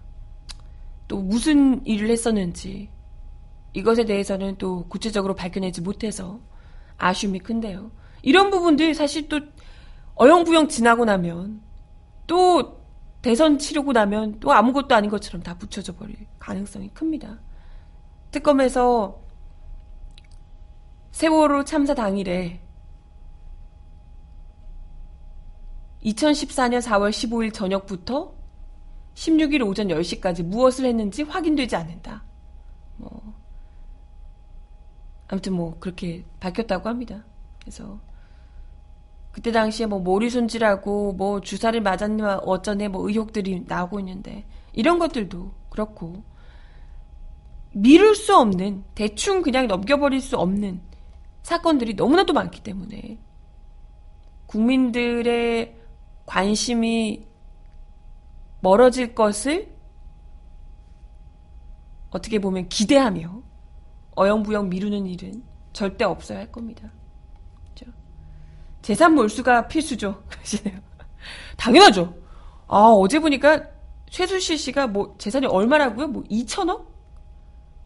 또 1.07 1.17
무슨 1.17 1.85
일을 1.85 2.09
했었는지 2.09 2.89
이것에 3.73 4.05
대해서는 4.05 4.57
또 4.57 4.87
구체적으로 4.87 5.35
밝혀내지 5.35 5.81
못해서 5.81 6.39
아쉬움이 6.97 7.39
큰데요. 7.39 7.91
이런 8.21 8.49
부분들 8.51 8.93
사실 8.93 9.27
또 9.29 9.39
어영부영 10.15 10.67
지나고 10.67 11.05
나면 11.05 11.61
또 12.27 12.78
대선 13.21 13.57
치르고 13.57 13.91
나면 13.91 14.39
또 14.39 14.53
아무것도 14.53 14.95
아닌 14.95 15.09
것처럼 15.09 15.43
다 15.43 15.57
붙여져 15.57 15.95
버릴 15.95 16.15
가능성이 16.39 16.89
큽니다. 16.93 17.39
특검에서 18.31 19.21
세월호 21.11 21.65
참사 21.65 21.93
당일에 21.93 22.61
2014년 26.03 26.81
4월 26.81 27.09
15일 27.09 27.53
저녁부터 27.53 28.33
16일 29.15 29.67
오전 29.67 29.89
10시까지 29.89 30.43
무엇을 30.43 30.85
했는지 30.85 31.23
확인되지 31.23 31.75
않는다. 31.75 32.23
뭐 32.95 33.33
아무튼 35.27 35.53
뭐 35.53 35.77
그렇게 35.79 36.23
밝혔다고 36.39 36.87
합니다. 36.87 37.25
그래서 37.59 37.99
그때 39.31 39.51
당시에 39.51 39.85
뭐 39.85 39.99
머리 39.99 40.29
손질하고 40.29 41.13
뭐 41.13 41.41
주사를 41.41 41.79
맞았냐 41.79 42.39
어쩌네 42.39 42.87
뭐 42.87 43.07
의혹들이 43.07 43.65
나오고 43.67 43.99
있는데 43.99 44.45
이런 44.73 44.99
것들도 44.99 45.51
그렇고 45.69 46.23
미룰 47.71 48.15
수 48.15 48.35
없는 48.35 48.83
대충 48.95 49.41
그냥 49.41 49.67
넘겨버릴 49.67 50.21
수 50.21 50.37
없는 50.37 50.81
사건들이 51.43 51.93
너무나도 51.93 52.33
많기 52.33 52.61
때문에 52.61 53.19
국민들의 54.47 55.75
관심이 56.25 57.27
멀어질 58.61 59.13
것을 59.15 59.73
어떻게 62.09 62.39
보면 62.39 62.67
기대하며 62.69 63.43
어영부영 64.15 64.69
미루는 64.69 65.05
일은 65.05 65.43
절대 65.71 66.03
없어야 66.03 66.39
할 66.39 66.51
겁니다. 66.51 66.91
재산 68.81 69.15
몰수가 69.15 69.67
필수죠. 69.67 70.23
그러시네요. 70.29 70.79
당연하죠. 71.57 72.15
아, 72.67 72.77
어제 72.77 73.19
보니까 73.19 73.63
최순실 74.09 74.57
씨가 74.57 74.87
뭐 74.87 75.15
재산이 75.17 75.45
얼마라고요? 75.45 76.07
뭐 76.07 76.23
2천억? 76.23 76.87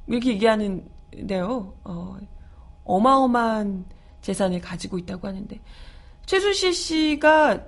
이렇게 0.07 0.31
얘기하는데요. 0.31 1.73
어, 1.83 2.17
어마어마한 2.83 3.85
재산을 4.21 4.61
가지고 4.61 4.97
있다고 4.97 5.27
하는데 5.27 5.59
최순실 6.25 6.73
씨가 6.73 7.65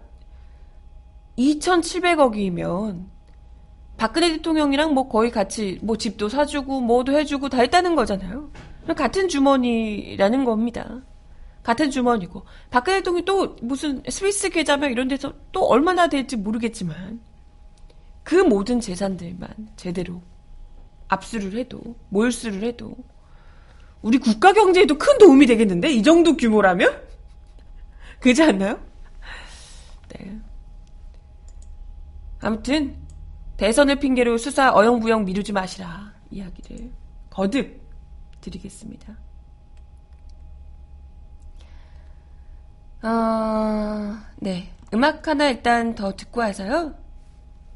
2,700억이면 1.38 3.05
박근혜 3.98 4.32
대통령이랑 4.32 4.94
뭐 4.94 5.07
거의 5.07 5.31
같이 5.31 5.79
뭐 5.81 5.98
집도 5.98 6.29
사주고 6.29 6.81
뭐도 6.81 7.14
해주고 7.14 7.50
다 7.50 7.59
했다는 7.59 7.96
거잖아요. 7.96 8.51
같은 8.96 9.27
주머니라는 9.27 10.46
겁니다. 10.46 11.01
같은 11.65 11.89
주머니고 11.89 12.45
박근혜 12.69 12.99
대통령이 12.99 13.25
또 13.25 13.55
무슨 13.63 14.03
스위스 14.07 14.49
계좌며 14.49 14.87
이런 14.87 15.07
데서 15.07 15.33
또 15.51 15.65
얼마나 15.65 16.07
될지 16.07 16.35
모르겠지만 16.35 17.19
그 18.23 18.35
모든 18.35 18.79
재산들만 18.79 19.49
제대로 19.75 20.21
압수를 21.07 21.57
해도 21.57 21.81
몰수를 22.09 22.61
해도 22.63 22.95
우리 24.03 24.19
국가 24.19 24.53
경제에도 24.53 24.95
큰 24.95 25.17
도움이 25.17 25.47
되겠는데 25.47 25.89
이 25.91 26.03
정도 26.03 26.37
규모라면 26.37 27.01
그지 28.21 28.43
않나요? 28.43 28.79
네. 30.09 30.39
아무튼 32.41 32.95
대선을 33.57 33.95
핑계로 33.95 34.37
수사 34.37 34.71
어영부영 34.71 35.25
미루지 35.25 35.51
마시라 35.51 36.13
이야기를 36.29 36.91
거듭 37.31 37.81
드리겠습니다. 38.41 39.25
어, 43.05 44.18
네. 44.37 44.72
음악 44.94 45.27
하나 45.27 45.50
일단 45.50 45.94
더 45.94 46.15
듣고 46.15 46.41
와서요. 46.41 46.96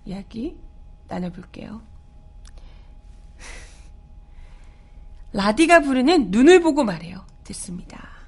이야기 0.05 0.59
나눠볼게요. 1.07 1.81
라디가 5.31 5.81
부르는 5.81 6.31
눈을 6.31 6.61
보고 6.61 6.83
말해요. 6.83 7.25
듣습니다. 7.43 8.18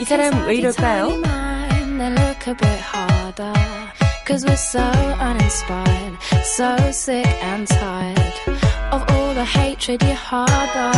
이 0.00 0.04
사람 0.04 0.46
왜 0.46 0.56
이럴까요? 0.56 1.08
Cause 4.26 4.46
we're 4.46 4.54
so 4.54 4.80
uninspired, 5.20 6.16
so 6.42 6.74
sick 6.88 7.26
and 7.42 7.68
tired 7.68 8.32
of 8.90 9.04
all 9.12 9.34
the 9.34 9.44
hatred 9.44 10.02
you 10.02 10.14
harbor. 10.14 10.92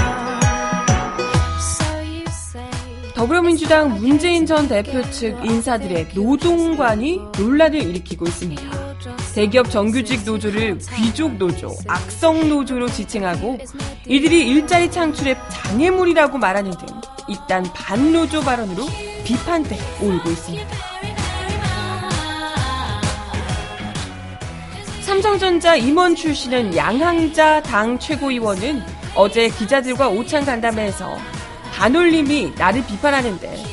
더불어민주당 3.15 3.99
문재인 3.99 4.47
전 4.47 4.69
대표 4.69 5.03
측 5.11 5.45
인사들의 5.45 6.11
노동관이 6.15 7.21
논란을 7.37 7.83
일으키고 7.83 8.27
있습니다. 8.27 8.63
대기업 9.35 9.71
정규직 9.71 10.25
노조를 10.25 10.79
귀족 10.97 11.35
노조, 11.37 11.75
악성 11.89 12.49
노조로 12.49 12.89
지칭하고 12.89 13.59
이들이 14.07 14.49
일자리 14.49 14.91
창출의 14.91 15.37
장애물이라고 15.51 16.39
말하는 16.39 16.71
등 16.71 16.87
이딴 17.29 17.65
반노조 17.75 18.43
발언으로 18.43 18.87
비판대 19.25 19.77
오르고 20.01 20.31
있습니다. 20.31 20.67
삼성전자 25.01 25.77
임원 25.77 26.15
출신은 26.15 26.77
양항자 26.77 27.63
당 27.63 27.99
최고위원은 27.99 28.83
어제 29.15 29.49
기자들과 29.49 30.09
오찬 30.09 30.45
간담회에서 30.45 31.17
반올림이 31.73 32.55
나를 32.57 32.85
비판하는데 32.87 33.65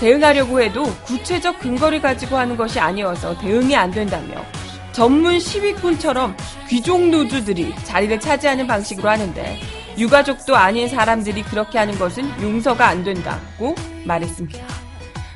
대응하려고 0.00 0.60
해도 0.60 0.84
구체적 1.04 1.58
근거를 1.58 2.00
가지고 2.00 2.36
하는 2.36 2.56
것이 2.56 2.78
아니어서 2.78 3.36
대응이 3.38 3.74
안 3.74 3.90
된다며 3.90 4.44
전문 4.92 5.38
시위꾼처럼 5.38 6.36
귀족 6.68 7.00
노조들이 7.08 7.74
자리를 7.84 8.18
차지하는 8.20 8.66
방식으로 8.66 9.08
하는데 9.08 9.58
유가족도 9.98 10.56
아닌 10.56 10.88
사람들이 10.88 11.42
그렇게 11.42 11.78
하는 11.78 11.98
것은 11.98 12.24
용서가 12.40 12.86
안 12.86 13.02
된다고 13.02 13.74
말했습니다. 14.04 14.64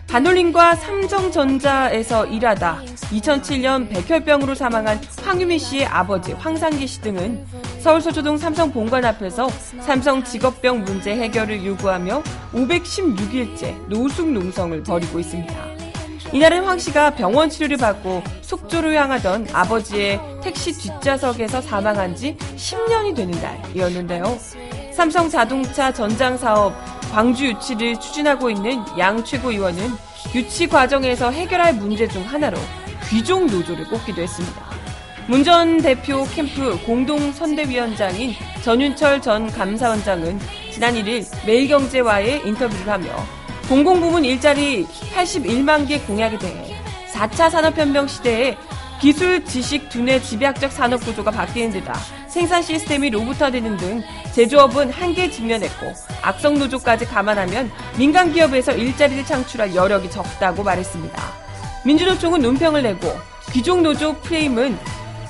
반올림과 0.06 0.74
삼성전자에서 0.76 2.26
일하다 2.26 2.82
2007년 3.12 3.88
백혈병으로 3.88 4.54
사망한 4.54 5.00
황유미 5.22 5.58
씨의 5.58 5.86
아버지 5.86 6.32
황상기 6.32 6.86
씨 6.86 7.00
등은 7.00 7.44
서울서초동 7.80 8.36
삼성 8.36 8.70
본관 8.70 9.04
앞에서 9.06 9.48
삼성 9.80 10.22
직업병 10.22 10.84
문제 10.84 11.16
해결을 11.16 11.64
요구하며 11.64 12.22
516일째 12.52 13.88
노숙 13.88 14.30
농성을 14.30 14.82
벌이고 14.82 15.18
있습니다. 15.18 15.91
이날은 16.32 16.64
황 16.64 16.78
씨가 16.78 17.10
병원 17.14 17.50
치료를 17.50 17.76
받고 17.76 18.22
속초로 18.40 18.92
향하던 18.94 19.48
아버지의 19.52 20.18
택시 20.42 20.72
뒷좌석에서 20.72 21.60
사망한 21.60 22.16
지 22.16 22.36
10년이 22.56 23.14
되는 23.14 23.38
날이었는데요. 23.40 24.38
삼성 24.94 25.28
자동차 25.28 25.92
전장 25.92 26.38
사업 26.38 26.74
광주 27.12 27.46
유치를 27.46 28.00
추진하고 28.00 28.48
있는 28.48 28.82
양 28.98 29.22
최고위원은 29.22 29.90
유치 30.34 30.66
과정에서 30.66 31.30
해결할 31.30 31.74
문제 31.74 32.08
중 32.08 32.22
하나로 32.22 32.56
귀족 33.10 33.44
노조를 33.46 33.86
꼽기도 33.88 34.22
했습니다. 34.22 34.72
문 35.28 35.44
전 35.44 35.78
대표 35.78 36.24
캠프 36.34 36.78
공동 36.84 37.30
선대위원장인 37.32 38.34
전윤철 38.64 39.20
전 39.20 39.50
감사원장은 39.50 40.38
지난 40.72 40.94
1일 40.94 41.24
매일경제와의 41.46 42.42
인터뷰를 42.46 42.88
하며 42.88 43.10
공공부문 43.72 44.26
일자리 44.26 44.86
81만 45.14 45.88
개 45.88 45.98
공약에 46.00 46.36
대해 46.38 46.76
4차 47.10 47.48
산업혁명 47.48 48.06
시대에 48.06 48.54
기술, 49.00 49.42
지식, 49.46 49.88
두뇌, 49.88 50.20
집약적 50.20 50.70
산업 50.70 51.00
구조가 51.00 51.30
바뀌는 51.30 51.70
데다 51.70 51.98
생산 52.28 52.60
시스템이 52.60 53.08
로봇화되는 53.08 53.78
등 53.78 54.02
제조업은 54.34 54.90
한계에 54.90 55.30
직면했고 55.30 55.90
악성 56.20 56.58
노조까지 56.58 57.06
감안하면 57.06 57.70
민간 57.96 58.30
기업에서 58.30 58.72
일자리를 58.72 59.24
창출할 59.24 59.74
여력이 59.74 60.10
적다고 60.10 60.62
말했습니다. 60.62 61.22
민주노총은 61.86 62.42
논평을 62.42 62.82
내고 62.82 63.10
귀족 63.52 63.80
노조 63.80 64.12
프레임은 64.20 64.78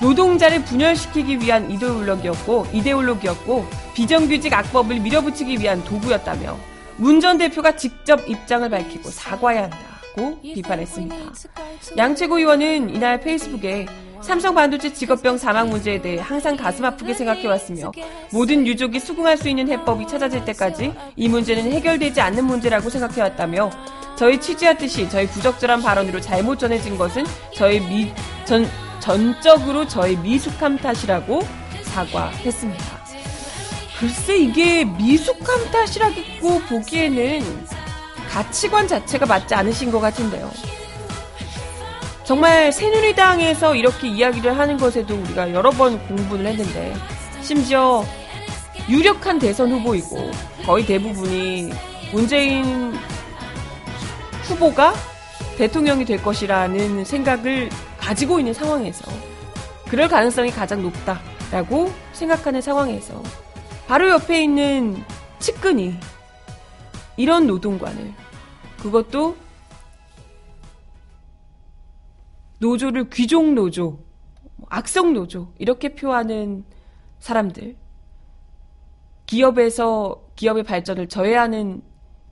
노동자를 0.00 0.64
분열시키기 0.64 1.38
위한 1.38 1.70
이데올로기였고 1.70 2.66
이데올로기였고 2.72 3.68
비정규직 3.94 4.52
악법을 4.52 4.98
밀어붙이기 4.98 5.60
위한 5.60 5.84
도구였다며 5.84 6.71
문 6.96 7.20
전 7.20 7.38
대표가 7.38 7.76
직접 7.76 8.28
입장을 8.28 8.68
밝히고 8.68 9.10
사과해야 9.10 9.64
한다. 9.64 9.78
고 10.14 10.38
비판했습니다. 10.42 11.16
양 11.96 12.14
최고위원은 12.14 12.94
이날 12.94 13.18
페이스북에 13.20 13.86
삼성 14.20 14.54
반도체 14.54 14.92
직업병 14.92 15.38
사망 15.38 15.70
문제에 15.70 16.02
대해 16.02 16.18
항상 16.20 16.54
가슴 16.56 16.84
아프게 16.84 17.14
생각해왔으며 17.14 17.92
모든 18.30 18.66
유족이 18.66 19.00
수긍할 19.00 19.36
수 19.38 19.48
있는 19.48 19.68
해법이 19.68 20.06
찾아질 20.06 20.44
때까지 20.44 20.92
이 21.16 21.28
문제는 21.28 21.72
해결되지 21.72 22.20
않는 22.20 22.44
문제라고 22.44 22.90
생각해왔다며 22.90 23.70
저희 24.16 24.38
취지하듯이 24.38 25.08
저희 25.08 25.26
부적절한 25.26 25.80
발언으로 25.82 26.20
잘못 26.20 26.58
전해진 26.58 26.98
것은 26.98 27.24
저희 27.56 27.80
미, 27.80 28.12
전, 28.44 28.68
전적으로 29.00 29.88
저희 29.88 30.16
미숙함 30.16 30.76
탓이라고 30.76 31.40
사과했습니다. 31.84 33.01
글쎄 34.02 34.36
이게 34.36 34.84
미숙함 34.84 35.70
탓이라고 35.70 36.58
보기에는 36.68 37.64
가치관 38.28 38.88
자체가 38.88 39.26
맞지 39.26 39.54
않으신 39.54 39.92
것 39.92 40.00
같은데요. 40.00 40.50
정말 42.24 42.72
새누리당에서 42.72 43.76
이렇게 43.76 44.08
이야기를 44.08 44.58
하는 44.58 44.76
것에도 44.76 45.14
우리가 45.14 45.52
여러 45.52 45.70
번 45.70 46.04
공부를 46.08 46.46
했는데 46.46 46.92
심지어 47.42 48.04
유력한 48.88 49.38
대선 49.38 49.70
후보이고 49.70 50.32
거의 50.66 50.84
대부분이 50.84 51.72
문재인 52.12 52.92
후보가 54.42 54.94
대통령이 55.58 56.04
될 56.04 56.20
것이라는 56.20 57.04
생각을 57.04 57.70
가지고 57.98 58.40
있는 58.40 58.52
상황에서 58.52 59.04
그럴 59.88 60.08
가능성이 60.08 60.50
가장 60.50 60.82
높다라고 60.82 61.92
생각하는 62.12 62.60
상황에서 62.60 63.22
바로 63.86 64.08
옆에 64.08 64.42
있는 64.42 64.96
측근이 65.38 65.94
이런 67.16 67.46
노동관을 67.46 68.12
그것도 68.78 69.36
노조를 72.58 73.10
귀족 73.10 73.52
노조, 73.52 73.98
악성 74.68 75.12
노조 75.12 75.52
이렇게 75.58 75.94
표하는 75.94 76.64
사람들. 77.18 77.76
기업에서 79.26 80.28
기업의 80.36 80.62
발전을 80.62 81.08
저해하는 81.08 81.82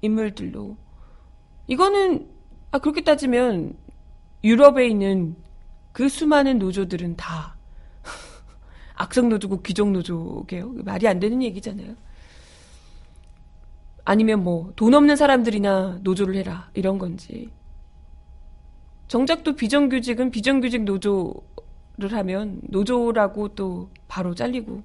인물들로. 0.03 0.77
이거는 1.67 2.29
아 2.71 2.79
그렇게 2.79 3.03
따지면 3.03 3.77
유럽에 4.45 4.87
있는 4.89 5.37
그 5.93 6.09
수많은 6.09 6.59
노조들은 6.59 7.17
다 7.17 7.57
악성 9.01 9.31
노조고 9.31 9.63
귀족 9.63 9.91
노조게요. 9.93 10.75
말이 10.85 11.09
안 11.09 11.21
되는 11.21 11.43
얘기잖아요. 11.43 11.95
아니면 14.05 14.45
뭐 14.45 14.73
돈 14.77 14.93
없는 14.93 15.17
사람들이나 15.17 16.01
노조를 16.03 16.35
해라 16.35 16.71
이런 16.75 16.99
건지 16.99 17.51
정작 19.09 19.43
또 19.43 19.55
비정규직은 19.57 20.31
비정규직 20.31 20.85
노조를 20.85 22.13
하면 22.13 22.61
노조라고 22.69 23.49
또 23.55 23.89
바로 24.07 24.35
잘리고 24.35 24.83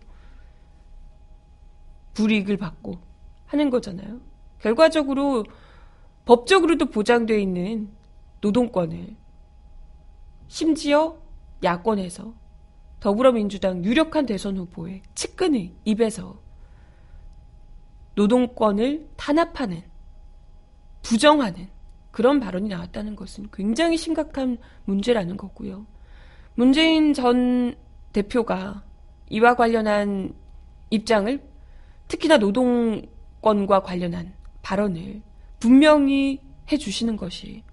불이익을 2.14 2.56
받고 2.58 2.98
하는 3.48 3.70
거잖아요. 3.70 4.22
결과적으로 4.60 5.44
법적으로도 6.24 6.86
보장되어 6.86 7.38
있는 7.38 7.90
노동권을 8.40 9.16
심지어 10.48 11.18
야권에서 11.64 12.45
더불어민주당 13.06 13.86
유력한 13.86 14.26
대선 14.26 14.58
후보의 14.58 15.04
측근의 15.14 15.76
입에서 15.86 16.42
노동권을 18.16 19.10
탄압하는, 19.16 19.84
부정하는 21.04 21.68
그런 22.10 22.40
발언이 22.40 22.68
나왔다는 22.68 23.16
것은 23.16 23.50
굉장히 23.54 23.96
심각한 23.96 24.58
문제라는 24.86 25.38
거고요. 25.38 25.86
문재인 26.56 27.14
전 27.14 27.76
대표가 28.12 28.84
이와 29.30 29.54
관련한 29.54 30.34
입장을 30.90 31.44
특히나 32.08 32.38
노동권과 32.38 33.84
관련한 33.84 34.34
발언을 34.64 35.22
분명히 35.60 36.42
해주시는 36.72 37.18
것이 37.18 37.64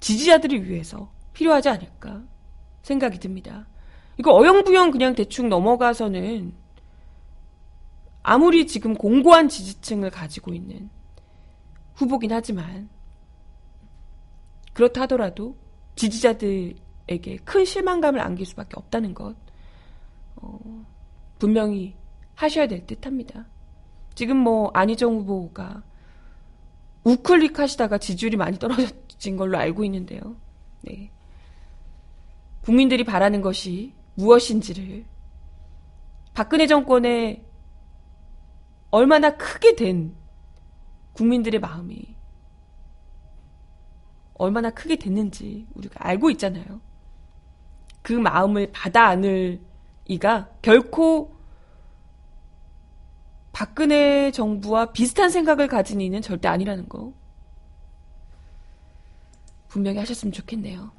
지지자들을 0.00 0.68
위해서 0.68 1.10
필요하지 1.32 1.70
않을까 1.70 2.22
생각이 2.82 3.18
듭니다. 3.18 3.66
이거 4.18 4.34
어영부영 4.34 4.90
그냥 4.90 5.14
대충 5.14 5.48
넘어가서는 5.48 6.54
아무리 8.22 8.66
지금 8.66 8.94
공고한 8.94 9.48
지지층을 9.48 10.10
가지고 10.10 10.52
있는 10.52 10.90
후보긴 11.94 12.32
하지만 12.32 12.88
그렇다 14.72 15.02
하더라도 15.02 15.56
지지자들에게 15.94 17.36
큰 17.44 17.64
실망감을 17.64 18.20
안길 18.20 18.44
수밖에 18.46 18.74
없다는 18.74 19.14
것 19.14 19.36
어, 20.36 20.84
분명히 21.38 21.94
하셔야 22.34 22.66
될 22.66 22.86
듯합니다. 22.86 23.46
지금 24.14 24.36
뭐 24.36 24.70
안희정 24.74 25.16
후보가 25.16 25.82
우클릭 27.04 27.58
하시다가 27.58 27.98
지지율이 27.98 28.36
많이 28.36 28.58
떨어진 28.58 29.36
걸로 29.36 29.56
알고 29.56 29.84
있는데요. 29.84 30.36
네. 30.82 31.10
국민들이 32.62 33.04
바라는 33.04 33.40
것이 33.40 33.94
무엇인지를 34.16 35.04
박근혜 36.34 36.66
정권의 36.66 37.44
얼마나 38.90 39.36
크게 39.36 39.76
된 39.76 40.14
국민들의 41.12 41.60
마음이 41.60 42.14
얼마나 44.34 44.70
크게 44.70 44.96
됐는지 44.96 45.66
우리가 45.74 46.06
알고 46.06 46.30
있잖아요. 46.30 46.80
그 48.02 48.12
마음을 48.12 48.70
받아 48.72 49.06
안을 49.06 49.60
이가 50.04 50.50
결코 50.62 51.34
박근혜 53.52 54.30
정부와 54.30 54.92
비슷한 54.92 55.30
생각을 55.30 55.66
가진 55.66 56.00
이는 56.00 56.20
절대 56.20 56.48
아니라는 56.48 56.88
거. 56.88 57.12
분명히 59.68 59.98
하셨으면 59.98 60.32
좋겠네요. 60.32 60.92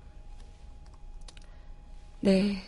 네. 2.21 2.63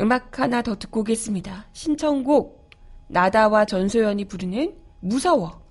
음악 0.00 0.38
하나 0.38 0.62
더 0.62 0.76
듣고 0.76 1.00
오겠습니다. 1.00 1.66
신청곡 1.72 2.70
나다와 3.08 3.64
전소연이 3.64 4.24
부르는 4.26 4.74
무서워. 5.00 5.66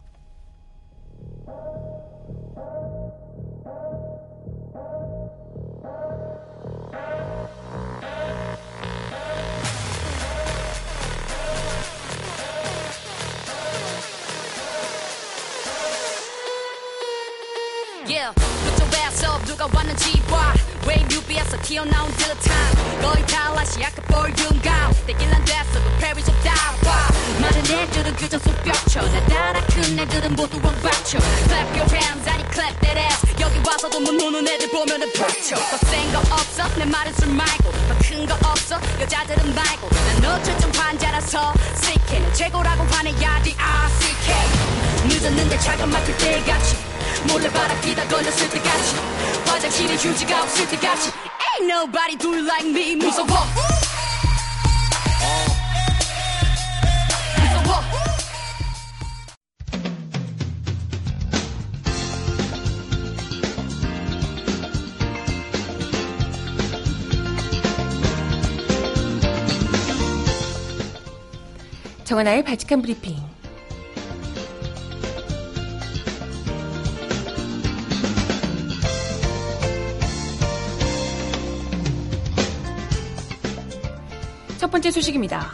누가 19.46 19.68
왔는지 19.74 20.20
봐 20.24 20.54
왜 20.86 20.98
뮤비에서 21.10 21.58
튀어나온 21.62 22.12
듯한 22.14 23.02
거의 23.02 23.26
탈라시 23.26 23.82
약간 23.82 24.04
볼륨감 24.06 24.94
떼길란 25.08 25.44
됐어도 25.46 25.90
페리스 26.00 26.32
다봐 26.44 27.08
많은 27.42 27.60
애들은 27.66 28.16
그저 28.16 28.38
쑥벽쳐. 28.40 29.02
나 29.02 29.26
따라 29.28 29.60
큰 29.68 30.00
애들은 30.00 30.36
모두 30.36 30.60
원박쳐. 30.64 31.18
Clap 31.48 31.80
your 31.80 31.96
hands 31.96 32.30
아니 32.30 32.44
clap 32.54 32.80
that 32.82 33.00
ass 33.00 33.26
여기 33.42 33.60
와서도 33.68 34.00
못 34.00 34.12
노는 34.14 34.48
애들 34.48 34.70
보면은 34.72 35.12
벅쳐. 35.14 35.56
더센거 35.56 36.20
없어 36.20 36.68
내 36.78 36.86
말은 36.86 37.14
술 37.14 37.28
말고. 37.30 37.72
더 37.72 37.96
큰 38.00 38.26
거 38.28 38.36
없어 38.50 38.80
여자들은 39.00 39.54
말고. 39.54 39.90
난 40.22 40.40
어쩔 40.40 40.56
환자라서 40.96 41.54
CK 41.82 42.20
는 42.20 42.34
최고라고 42.34 42.84
화내야 42.84 43.42
D-R-C-K 43.44 44.36
늦었는데 45.08 45.58
차가 45.60 45.86
막힐 45.86 46.16
때같이 46.18 46.78
몰래 47.28 47.50
바라기다 47.50 48.08
걸렸을 48.08 48.50
때같이 48.50 48.96
화장실에 49.48 49.96
휴지가 49.96 50.44
없을 50.44 50.68
때같이 50.70 51.12
Ain't 51.60 51.72
nobody 51.72 52.18
do 52.18 52.34
like 52.34 52.68
me. 52.70 52.96
무서워. 52.96 53.28
정하나의 72.04 72.44
발칙한 72.44 72.82
브리핑. 72.82 73.25
번째 84.86 84.92
소식입니다. 84.92 85.52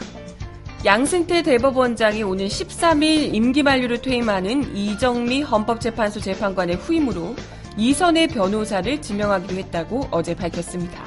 양승태 0.84 1.42
대법원장이 1.42 2.22
오는 2.22 2.46
13일 2.46 3.34
임기 3.34 3.62
만료로 3.62 4.02
퇴임하는 4.02 4.76
이정미 4.76 5.40
헌법재판소 5.40 6.20
재판관의 6.20 6.76
후임으로 6.76 7.34
이선의 7.78 8.28
변호사를 8.28 9.00
지명하기로 9.00 9.58
했다고 9.58 10.08
어제 10.10 10.34
밝혔습니다. 10.34 11.02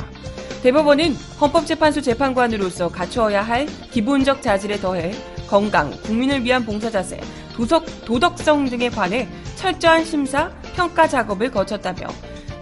대법원은 0.63 1.13
헌법재판소 1.39 2.01
재판관으로서 2.01 2.89
갖추어야 2.89 3.43
할 3.43 3.67
기본적 3.91 4.41
자질에 4.41 4.79
더해 4.79 5.11
건강, 5.47 5.91
국민을 6.01 6.43
위한 6.43 6.65
봉사 6.65 6.89
자세, 6.89 7.19
도덕, 7.53 7.85
도덕성 8.05 8.69
등에 8.69 8.89
관해 8.89 9.27
철저한 9.55 10.03
심사, 10.03 10.49
평가 10.75 11.07
작업을 11.07 11.51
거쳤다며 11.51 12.07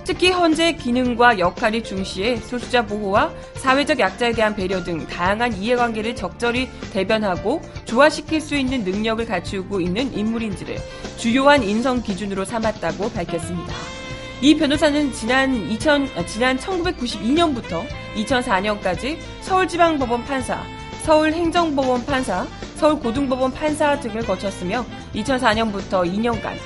특히 0.05 0.31
헌재 0.31 0.73
기능과 0.73 1.39
역할이 1.39 1.83
중시해 1.83 2.37
소수자 2.37 2.85
보호와 2.85 3.31
사회적 3.55 3.99
약자에 3.99 4.33
대한 4.33 4.55
배려 4.55 4.83
등 4.83 5.07
다양한 5.07 5.53
이해관계를 5.53 6.15
적절히 6.15 6.67
대변하고 6.91 7.61
조화시킬 7.85 8.41
수 8.41 8.55
있는 8.55 8.83
능력을 8.83 9.25
갖추고 9.25 9.79
있는 9.79 10.13
인물인지를 10.13 10.77
주요한 11.17 11.63
인성 11.63 12.01
기준으로 12.01 12.43
삼았다고 12.43 13.11
밝혔습니다. 13.11 13.73
이 14.41 14.57
변호사는 14.57 15.13
지난 15.13 15.55
2000, 15.55 16.09
아, 16.17 16.25
지난 16.25 16.57
1992년부터 16.57 17.85
2004년까지 18.15 19.17
서울지방법원 19.39 20.25
판사, 20.25 20.61
서울행정법원 21.03 22.05
판사, 22.05 22.45
서울고등법원 22.75 23.53
판사 23.53 23.97
등을 24.01 24.25
거쳤으며 24.25 24.85
2004년부터 25.15 26.03
2년간 26.05 26.57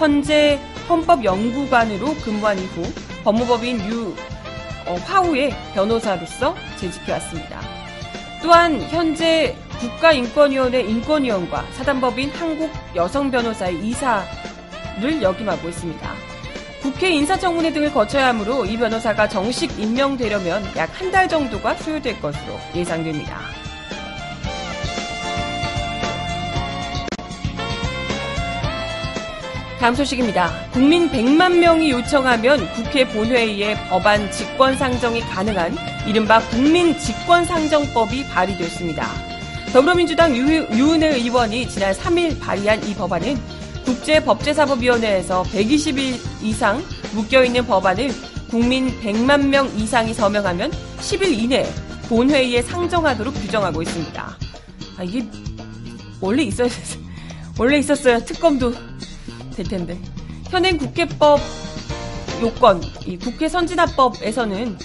헌재 0.00 0.58
헌법연구관으로 0.90 2.14
근무한 2.16 2.58
이후 2.58 2.82
법무법인 3.24 3.78
유 3.88 4.14
어, 4.86 4.94
화우의 5.06 5.54
변호사로서 5.74 6.54
재직해왔습니다. 6.76 7.60
또한 8.42 8.80
현재 8.90 9.56
국가인권위원회 9.78 10.80
인권위원과 10.82 11.64
사단법인 11.72 12.30
한국여성변호사의 12.30 13.78
이사를 13.86 15.22
역임하고 15.22 15.68
있습니다. 15.68 16.10
국회 16.82 17.10
인사청문회 17.10 17.72
등을 17.72 17.92
거쳐야 17.92 18.28
하므로 18.28 18.64
이 18.64 18.76
변호사가 18.78 19.28
정식 19.28 19.78
임명되려면 19.78 20.64
약 20.76 20.90
한 20.98 21.10
달 21.12 21.28
정도가 21.28 21.74
소요될 21.76 22.20
것으로 22.20 22.58
예상됩니다. 22.74 23.38
다음 29.80 29.94
소식입니다. 29.94 30.52
국민 30.72 31.08
100만 31.10 31.56
명이 31.56 31.90
요청하면 31.90 32.70
국회 32.74 33.02
본회의에 33.08 33.74
법안 33.88 34.30
직권 34.30 34.76
상정이 34.76 35.22
가능한 35.22 35.74
이른바 36.06 36.38
국민 36.50 36.96
직권 36.98 37.46
상정법이 37.46 38.28
발의됐습니다. 38.28 39.08
더불어민주당 39.72 40.36
유, 40.36 40.66
유은혜 40.70 41.14
의원이 41.14 41.66
지난 41.70 41.94
3일 41.94 42.38
발의한 42.38 42.86
이 42.86 42.94
법안은 42.94 43.38
국제법제사법위원회에서 43.86 45.44
120일 45.44 46.18
이상 46.42 46.84
묶여있는 47.14 47.64
법안을 47.64 48.10
국민 48.50 48.90
100만 49.00 49.46
명 49.46 49.66
이상이 49.78 50.12
서명하면 50.12 50.72
10일 50.98 51.38
이내 51.38 51.66
본회의에 52.10 52.60
상정하도록 52.60 53.32
규정하고 53.32 53.80
있습니다. 53.80 54.36
아, 54.98 55.02
이게 55.02 55.26
원래 56.20 56.42
있어야 56.42 56.68
원래 57.58 57.78
있었어요. 57.78 58.22
특검도 58.26 58.74
될 59.60 59.68
텐데. 59.68 59.98
현행 60.48 60.78
국회법 60.78 61.38
요건, 62.40 62.82
이 63.06 63.18
국회 63.18 63.48
선진화법에서는 63.48 64.78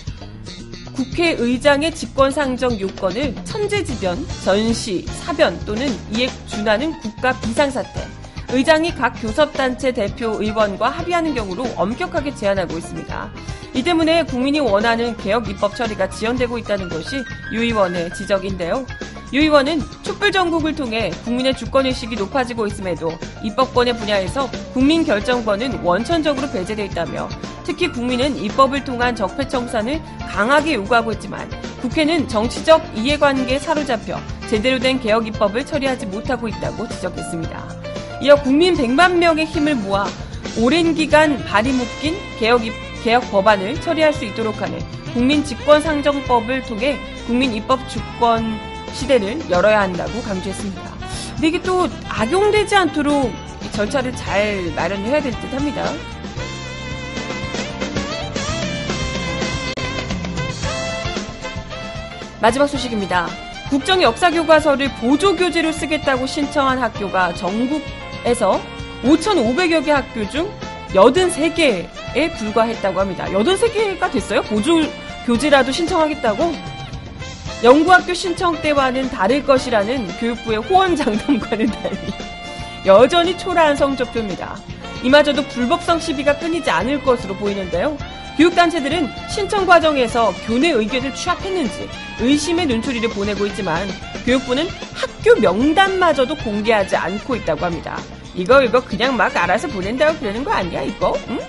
국회의장의 0.93 1.95
직권상정 1.95 2.79
요건을 2.79 3.35
천재지변, 3.45 4.25
전시, 4.43 5.03
사변 5.23 5.57
또는 5.65 5.87
이에 6.13 6.27
준하는 6.47 6.99
국가 6.99 7.37
비상사태, 7.39 8.07
의장이 8.55 8.95
각 8.95 9.09
교섭단체 9.21 9.91
대표 9.91 10.41
의원과 10.41 10.89
합의하는 10.89 11.35
경우로 11.35 11.65
엄격하게 11.75 12.35
제한하고 12.35 12.77
있습니다. 12.77 13.31
이 13.73 13.83
때문에 13.83 14.23
국민이 14.23 14.61
원하는 14.61 15.17
개혁 15.17 15.49
입법 15.49 15.75
처리가 15.75 16.09
지연되고 16.09 16.57
있다는 16.59 16.87
것이 16.87 17.21
유 17.51 17.61
의원의 17.61 18.13
지적인데요. 18.13 18.85
유 19.33 19.41
의원은 19.41 19.81
촛불 20.03 20.31
전국을 20.31 20.73
통해 20.73 21.09
국민의 21.25 21.57
주권의식이 21.57 22.15
높아지고 22.15 22.65
있음에도 22.67 23.11
입법권의 23.43 23.97
분야에서 23.97 24.49
국민 24.71 25.03
결정권은 25.03 25.83
원천적으로 25.83 26.49
배제되어 26.49 26.85
있다며 26.85 27.27
특히 27.65 27.91
국민은 27.91 28.37
입법을 28.37 28.85
통한 28.85 29.17
적폐 29.17 29.49
청산을 29.49 30.01
강하게 30.29 30.75
요구하고 30.75 31.11
있지만 31.11 31.49
국회는 31.81 32.29
정치적 32.29 32.81
이해관계에 32.95 33.59
사로잡혀 33.59 34.17
제대로 34.49 34.79
된 34.79 34.97
개혁 35.01 35.27
입법을 35.27 35.65
처리하지 35.65 36.05
못하고 36.05 36.47
있다고 36.47 36.87
지적했습니다. 36.87 37.74
이어 38.25 38.35
국민 38.37 38.73
100만 38.73 39.17
명의 39.17 39.45
힘을 39.45 39.75
모아 39.75 40.07
오랜 40.57 40.95
기간 40.95 41.37
발이 41.45 41.71
묶인 41.73 42.17
개혁, 42.39 42.61
개혁 43.03 43.29
법안을 43.29 43.79
처리할 43.81 44.13
수 44.13 44.25
있도록 44.25 44.63
하는 44.63 44.79
국민 45.13 45.43
직권 45.43 45.79
상정법을 45.79 46.63
통해 46.63 46.97
국민 47.27 47.53
입법 47.53 47.87
주권 47.87 48.59
시대를 48.93 49.51
열어야 49.51 49.81
한다고 49.81 50.23
강조했습니다. 50.23 50.81
근데 51.35 51.47
이게 51.49 51.61
또 51.61 51.87
악용되지 52.09 52.75
않도록 52.75 53.31
절차를 53.73 54.15
잘 54.15 54.73
마련해야 54.75 55.21
될 55.21 55.31
듯 55.33 55.53
합니다. 55.53 55.85
마지막 62.41 62.65
소식입니다. 62.65 63.27
국정 63.69 64.01
역사 64.01 64.31
교과서를 64.31 64.89
보조 64.95 65.35
교재로 65.35 65.71
쓰겠다고 65.71 66.25
신청한 66.25 66.79
학교가 66.79 67.35
전국 67.35 67.83
에서 68.25 68.59
5,500여 69.03 69.85
개 69.85 69.91
학교 69.91 70.27
중 70.29 70.51
83개에 70.89 72.37
불과했다고 72.37 72.99
합니다. 72.99 73.25
83개가 73.25 74.11
됐어요? 74.11 74.41
보조 74.43 74.81
교재라도 75.25 75.71
신청하겠다고? 75.71 76.53
연구학교 77.63 78.13
신청 78.13 78.59
때와는 78.61 79.09
다를 79.09 79.43
것이라는 79.43 80.07
교육부의 80.19 80.57
호언 80.59 80.95
장담과는 80.95 81.67
달리 81.67 81.97
여전히 82.85 83.37
초라한 83.37 83.75
성적표입니다. 83.75 84.57
이마저도 85.03 85.43
불법성 85.43 85.99
시비가 85.99 86.37
끊이지 86.37 86.69
않을 86.69 87.01
것으로 87.03 87.35
보이는데요. 87.35 87.97
교육단체들은 88.37 89.09
신청 89.29 89.65
과정에서 89.65 90.33
교내 90.45 90.69
의견을 90.71 91.13
취합했는지 91.15 91.89
의심의 92.19 92.65
눈초리를 92.67 93.09
보내고 93.09 93.45
있지만 93.47 93.87
교육부는 94.25 94.67
학교 94.93 95.39
명단마저도 95.39 96.35
공개하지 96.35 96.95
않고 96.95 97.35
있다고 97.37 97.65
합니다. 97.65 97.97
이거 98.33 98.61
이거 98.61 98.83
그냥 98.83 99.15
막 99.15 99.35
알아서 99.35 99.67
보낸다고 99.69 100.19
그러는 100.19 100.43
거 100.43 100.51
아니야 100.51 100.81
이거? 100.81 101.17
응? 101.29 101.39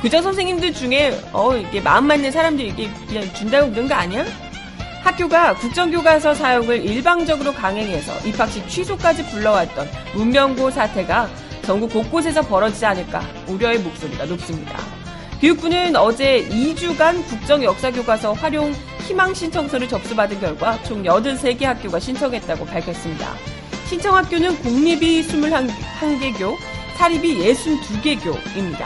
그저 0.00 0.22
선생님들 0.22 0.72
중에 0.72 1.18
어 1.32 1.56
이게 1.56 1.80
마음 1.80 2.06
맞는 2.06 2.30
사람들이 2.30 2.68
이게 2.68 2.90
그냥 3.08 3.32
준다고 3.34 3.70
그런 3.70 3.88
거 3.88 3.94
아니야? 3.94 4.24
학교가 5.02 5.54
국정교과서 5.54 6.34
사용을 6.34 6.84
일방적으로 6.84 7.52
강행해서 7.52 8.12
입학식 8.26 8.68
취소까지 8.68 9.26
불러왔던 9.26 9.88
문명고 10.14 10.70
사태가 10.70 11.28
전국 11.62 11.92
곳곳에서 11.92 12.42
벌어지지 12.42 12.86
않을까 12.86 13.22
우려의 13.48 13.80
목소리가 13.80 14.24
높습니다. 14.26 15.01
교육부는 15.42 15.94
어제 15.96 16.48
2주간 16.50 17.26
국정역사교과서 17.26 18.32
활용 18.34 18.72
희망 19.08 19.34
신청서를 19.34 19.88
접수받은 19.88 20.38
결과 20.38 20.80
총 20.84 21.02
83개 21.02 21.64
학교가 21.64 21.98
신청했다고 21.98 22.64
밝혔습니다. 22.64 23.34
신청 23.88 24.14
학교는 24.14 24.56
공립이 24.62 25.20
21개교, 25.22 26.56
사립이 26.96 27.38
62개교입니다. 27.38 28.84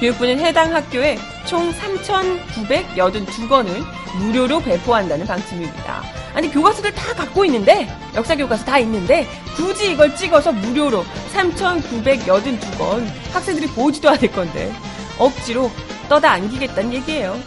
교육부는 0.00 0.40
해당 0.40 0.74
학교에 0.74 1.18
총 1.46 1.70
3,982건을 1.70 3.84
무료로 4.18 4.60
배포한다는 4.60 5.24
방침입니다. 5.24 6.02
아니 6.34 6.50
교과서들 6.50 6.92
다 6.94 7.14
갖고 7.14 7.44
있는데 7.44 7.88
역사 8.16 8.34
교과서 8.34 8.64
다 8.64 8.80
있는데 8.80 9.28
굳이 9.54 9.92
이걸 9.92 10.16
찍어서 10.16 10.50
무료로 10.50 11.04
3,982건 11.32 13.06
학생들이 13.32 13.68
보지도 13.68 14.10
않을 14.10 14.32
건데 14.32 14.72
억지로 15.18 15.70
떠다 16.08 16.32
안기겠다는 16.32 16.92
얘기예요. 16.94 17.38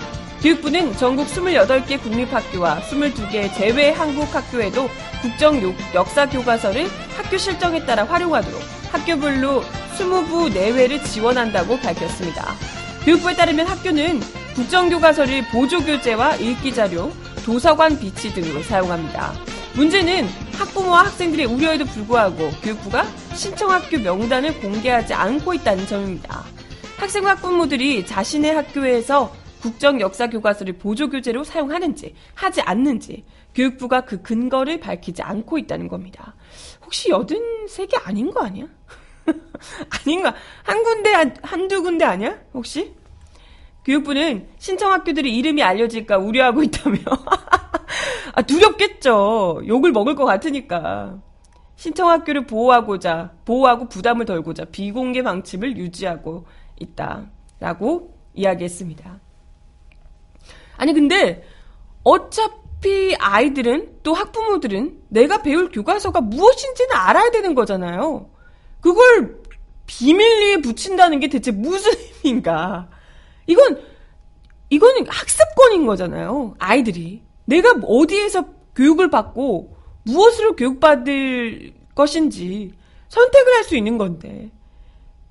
교육부는 0.42 0.96
전국 0.98 1.28
28개 1.28 2.02
국립학교와 2.02 2.82
22개 2.82 3.54
제외 3.56 3.92
한국학교에도 3.92 4.90
국정 5.22 5.60
역사 5.96 6.30
교과서를 6.30 6.88
학교 7.18 7.38
실정에 7.38 7.84
따라 7.86 8.04
활용하도록 8.04 8.62
학교별로 8.92 9.64
20부 9.98 10.54
내외를 10.54 11.04
지원한다고 11.04 11.80
밝혔습니다. 11.80 12.54
교육부에 13.06 13.36
따르면 13.36 13.68
학교는 13.68 14.22
국정교과서를 14.56 15.46
보조교재와 15.52 16.36
읽기자료, 16.36 17.12
도서관 17.44 18.00
비치 18.00 18.34
등으로 18.34 18.64
사용합니다. 18.64 19.34
문제는 19.76 20.28
학부모와 20.58 21.06
학생들의 21.06 21.46
우려에도 21.46 21.86
불구하고 21.86 22.50
교육부가 22.62 23.06
신청학교 23.34 24.00
명단을 24.00 24.60
공개하지 24.62 25.14
않고 25.14 25.54
있다는 25.54 25.86
점입니다. 25.86 26.55
학생과 26.98 27.32
학부모들이 27.32 28.06
자신의 28.06 28.56
학교에서 28.56 29.32
국정 29.62 30.00
역사 30.00 30.30
교과서를 30.30 30.74
보조 30.74 31.10
교재로 31.10 31.44
사용하는지 31.44 32.14
하지 32.34 32.62
않는지 32.62 33.26
교육부가 33.54 34.02
그 34.02 34.22
근거를 34.22 34.80
밝히지 34.80 35.22
않고 35.22 35.58
있다는 35.58 35.88
겁니다. 35.88 36.36
혹시 36.84 37.10
여든 37.10 37.68
세개 37.68 37.98
아닌 38.04 38.32
거 38.32 38.42
아니야? 38.46 38.68
아닌가? 40.06 40.36
한 40.64 40.84
군데 40.84 41.12
한, 41.12 41.36
한두 41.42 41.82
군데 41.82 42.06
아니야? 42.06 42.38
혹시? 42.54 42.94
교육부는 43.86 44.48
신청 44.58 44.92
학교들이 44.92 45.36
이름이 45.38 45.64
알려질까 45.64 46.18
우려하고 46.18 46.64
있다며. 46.64 46.98
아, 48.34 48.42
두렵겠죠. 48.42 49.62
욕을 49.68 49.92
먹을 49.92 50.16
것 50.16 50.26
같으니까. 50.26 51.20
신청 51.76 52.10
학교를 52.10 52.46
보호하고자, 52.48 53.34
보호하고 53.46 53.88
부담을 53.90 54.26
덜고자 54.26 54.66
비공개 54.66 55.24
방침을 55.24 55.78
유지하고 55.78 56.46
있다라고 56.80 58.14
이야기했습니다. 58.34 59.20
아니 60.78 60.94
근데 60.94 61.44
어차피 62.04 63.16
아이들은 63.18 64.00
또 64.04 64.14
학부모들은 64.14 65.04
내가 65.10 65.42
배울 65.42 65.72
교과서가 65.72 66.22
무엇인지는 66.22 66.94
알아야 66.94 67.32
되는 67.32 67.56
거잖아요. 67.56 68.30
그걸 68.82 69.42
비밀리에 69.88 70.58
붙인다는 70.62 71.20
게 71.20 71.28
대체 71.30 71.52
무슨 71.52 71.92
의미인가? 72.24 72.90
이건 73.48 73.82
이거는 74.70 75.08
학습권인 75.08 75.86
거잖아요. 75.86 76.56
아이들이 76.60 77.24
내가 77.46 77.80
어디에서 77.84 78.46
교육을 78.76 79.10
받고 79.10 79.78
무엇으로 80.04 80.56
교육받을 80.56 81.74
것인지 81.96 82.74
선택을 83.08 83.54
할 83.54 83.64
수 83.64 83.76
있는 83.76 83.98
건데 83.98 84.52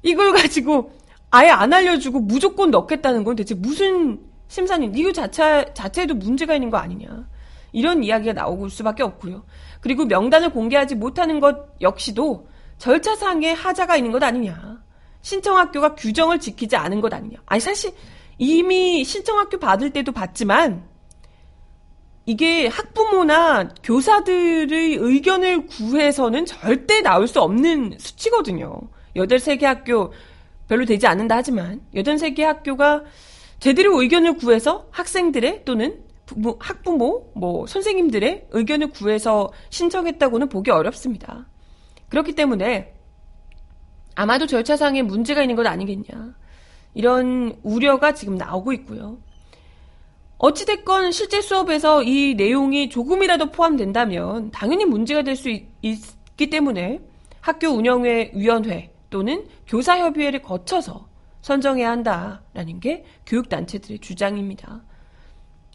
이걸 0.03 0.33
가지고 0.33 0.93
아예 1.35 1.51
안 1.51 1.73
알려주고 1.73 2.21
무조건 2.21 2.71
넣겠다는 2.71 3.25
건 3.25 3.35
대체 3.35 3.57
무슨 3.57 4.21
심사님 4.47 4.95
이거 4.95 5.11
자체 5.11 5.65
자체에도 5.75 6.15
문제가 6.15 6.55
있는 6.55 6.71
거 6.71 6.77
아니냐 6.77 7.27
이런 7.73 8.05
이야기가 8.05 8.35
나오고 8.35 8.69
수밖에 8.69 9.03
없고요. 9.03 9.45
그리고 9.81 10.05
명단을 10.05 10.51
공개하지 10.51 10.95
못하는 10.95 11.41
것 11.41 11.75
역시도 11.81 12.47
절차상의 12.79 13.53
하자가 13.57 13.97
있는 13.97 14.13
것 14.13 14.23
아니냐. 14.23 14.81
신청 15.23 15.59
학교가 15.59 15.97
규정을 15.97 16.39
지키지 16.39 16.77
않은 16.77 17.01
것 17.01 17.13
아니냐. 17.13 17.39
아니 17.47 17.61
사실 17.61 17.93
이미 18.39 19.03
신청 19.03 19.37
학교 19.41 19.59
받을 19.59 19.91
때도 19.91 20.13
봤지만 20.13 20.85
이게 22.27 22.69
학부모나 22.69 23.71
교사들의 23.83 24.95
의견을 24.95 25.67
구해서는 25.67 26.47
절대 26.47 27.01
나올 27.03 27.27
수 27.27 27.41
없는 27.41 27.97
수치거든요. 27.99 28.83
8세개 29.17 29.63
학교 29.65 30.13
별로 30.69 30.85
되지 30.85 31.07
않는다 31.07 31.37
하지만 31.37 31.81
83개 31.95 32.43
학교가 32.43 33.05
제대로 33.61 34.01
의견을 34.01 34.37
구해서 34.37 34.87
학생들의 34.91 35.65
또는 35.65 36.03
부모, 36.27 36.57
학부모, 36.59 37.31
뭐 37.35 37.67
선생님들의 37.67 38.49
의견을 38.51 38.91
구해서 38.91 39.53
신청했다고는 39.71 40.49
보기 40.49 40.71
어렵습니다. 40.71 41.47
그렇기 42.09 42.35
때문에 42.35 42.95
아마도 44.15 44.47
절차상에 44.47 45.03
문제가 45.03 45.43
있는 45.43 45.57
것 45.57 45.67
아니겠냐. 45.67 46.35
이런 46.95 47.59
우려가 47.63 48.15
지금 48.15 48.37
나오고 48.37 48.73
있고요. 48.73 49.19
어찌됐건 50.39 51.13
실제 51.13 51.41
수업에서 51.41 52.03
이 52.03 52.35
내용이 52.35 52.89
조금이라도 52.89 53.51
포함된다면 53.51 54.51
당연히 54.51 54.85
문제가 54.85 55.23
될 55.23 55.37
수 55.37 55.49
있기 55.83 56.51
때문에 56.51 57.01
학교 57.41 57.69
운영회 57.69 58.33
위원회 58.35 58.94
또는 59.15 59.47
교사협의회를 59.69 60.43
거쳐서 60.43 61.07
선정해야 61.41 61.89
한다라는 61.89 62.81
게 62.81 63.05
교육단체들의 63.27 64.01
주장입니다. 64.01 64.83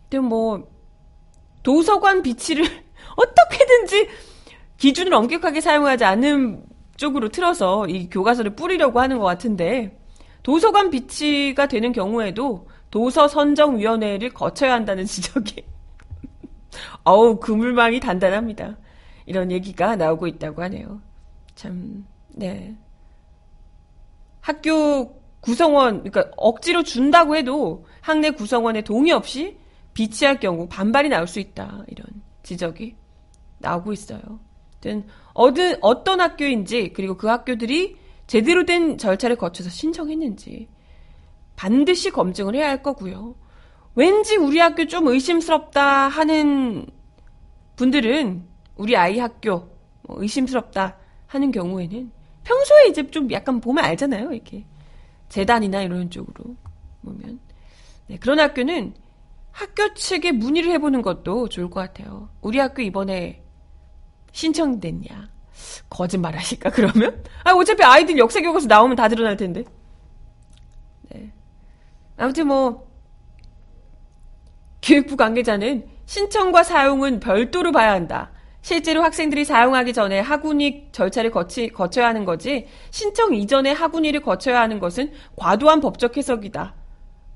근데 0.02 0.20
뭐 0.20 0.70
도서관 1.64 2.22
비치를 2.22 2.66
어떻게든지 3.16 4.10
기준을 4.76 5.14
엄격하게 5.14 5.62
사용하지 5.62 6.04
않는 6.04 6.66
쪽으로 6.98 7.30
틀어서 7.30 7.88
이 7.88 8.10
교과서를 8.10 8.58
뿌리려고 8.58 9.00
하는 9.00 9.20
것 9.20 9.24
같은데 9.24 9.98
도서관 10.44 10.90
비치가 10.90 11.66
되는 11.70 11.94
경우에도 11.94 12.68
도서 12.92 13.30
선정위원회를 13.30 14.32
거쳐야 14.32 14.74
한다는 14.74 15.06
지적이 15.08 15.64
어우 17.06 17.40
그물망이 17.40 18.02
단단합니다. 18.02 18.76
이런 19.26 19.50
얘기가 19.50 19.96
나오고 19.96 20.28
있다고 20.28 20.62
하네요. 20.64 21.00
참 21.56 22.06
네. 22.36 22.76
학교 24.50 25.22
구성원, 25.42 26.04
그러니까 26.04 26.32
억지로 26.36 26.82
준다고 26.82 27.36
해도 27.36 27.86
학내 28.02 28.32
구성원의 28.32 28.84
동의 28.84 29.12
없이 29.12 29.58
비치할 29.94 30.40
경우 30.40 30.68
반발이 30.68 31.10
나올 31.10 31.28
수 31.28 31.40
있다. 31.40 31.84
이런 31.88 32.08
지적이 32.42 32.96
나오고 33.60 33.94
있어요. 33.94 34.20
어떤, 35.34 35.76
어떤 35.82 36.20
학교인지, 36.20 36.94
그리고 36.94 37.16
그 37.16 37.28
학교들이 37.28 37.98
제대로 38.26 38.66
된 38.66 38.98
절차를 38.98 39.36
거쳐서 39.36 39.70
신청했는지 39.70 40.68
반드시 41.56 42.10
검증을 42.10 42.56
해야 42.56 42.70
할 42.70 42.82
거고요. 42.82 43.36
왠지 43.94 44.36
우리 44.36 44.58
학교 44.60 44.88
좀 44.88 45.08
의심스럽다 45.08 46.08
하는 46.08 46.88
분들은 47.76 48.48
우리 48.78 48.98
아이 48.98 49.20
학교 49.20 49.70
뭐 50.04 50.22
의심스럽다 50.22 50.98
하는 51.28 51.52
경우에는 51.52 52.19
평소에 52.50 52.88
이제 52.90 53.10
좀 53.12 53.32
약간 53.32 53.62
보면 53.62 53.86
알잖아요. 53.86 54.32
이렇게 54.32 54.66
재단이나 55.30 55.84
이런 55.84 56.10
쪽으로 56.10 56.56
보면 57.04 57.40
네, 58.08 58.18
그런 58.18 58.40
학교는 58.40 58.96
학교 59.52 59.94
측에 59.94 60.32
문의를 60.32 60.72
해보는 60.72 61.04
것도 61.04 61.50
좋을 61.50 61.70
것 61.70 61.80
같아요. 61.80 62.30
우리 62.42 62.58
학교 62.58 62.82
이번에 62.82 63.44
신청됐냐? 64.32 65.30
거짓말 65.90 66.36
하실까, 66.36 66.72
그러면? 66.72 67.24
아, 67.44 67.52
어차피 67.52 67.84
아이들 67.84 68.18
역사 68.18 68.42
교과서 68.42 68.68
나오면 68.68 68.96
다 68.96 69.08
드러날 69.08 69.36
텐데. 69.38 69.64
네. 71.10 71.32
아무튼 72.18 72.48
뭐, 72.48 72.88
교육부 74.82 75.18
관계자는 75.18 75.88
신청과 76.06 76.64
사용은 76.64 77.20
별도로 77.20 77.72
봐야 77.72 77.92
한다. 77.92 78.32
실제로 78.62 79.02
학생들이 79.04 79.46
사용하기 79.46 79.94
전에 79.94 80.20
학운위 80.20 80.90
절차를 80.92 81.32
거치, 81.32 81.70
거쳐야 81.70 82.08
하는 82.08 82.26
거지 82.26 82.68
신청 82.92 83.34
이전에 83.34 83.72
학운위를 83.72 84.22
거쳐야 84.22 84.60
하는 84.62 84.80
것은 84.80 85.12
과도한 85.36 85.80
법적 85.80 86.18
해석이다. 86.18 86.76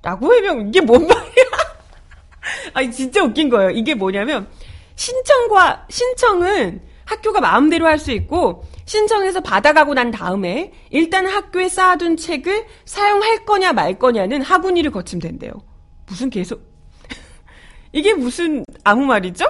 라고 0.02 0.34
해명 0.34 0.68
이게 0.68 0.82
뭔 0.82 1.08
말이야? 1.08 1.24
아니 2.74 2.92
진짜 2.92 3.24
웃긴 3.24 3.50
거예요. 3.50 3.70
이게 3.72 3.96
뭐냐면 3.96 4.48
신청과 4.96 5.88
신청은 5.90 6.82
학교가 7.06 7.40
마음대로 7.42 7.88
할 7.88 7.98
수 8.00 8.12
있고 8.12 8.64
신청해서 8.86 9.40
받아가고 9.42 9.94
난 9.94 10.12
다음에 10.12 10.74
일단 10.90 11.26
학교에 11.26 11.70
쌓아둔 11.70 12.18
책을 12.18 12.66
사용할 12.86 13.46
거냐 13.46 13.72
말 13.72 13.98
거냐는 13.98 14.42
학운위를 14.42 14.92
거치면 14.92 15.22
된대요. 15.22 15.52
무슨 16.06 16.30
계속 16.30 16.62
이게 17.94 18.14
무슨 18.14 18.66
아무 18.84 19.06
말이죠? 19.06 19.46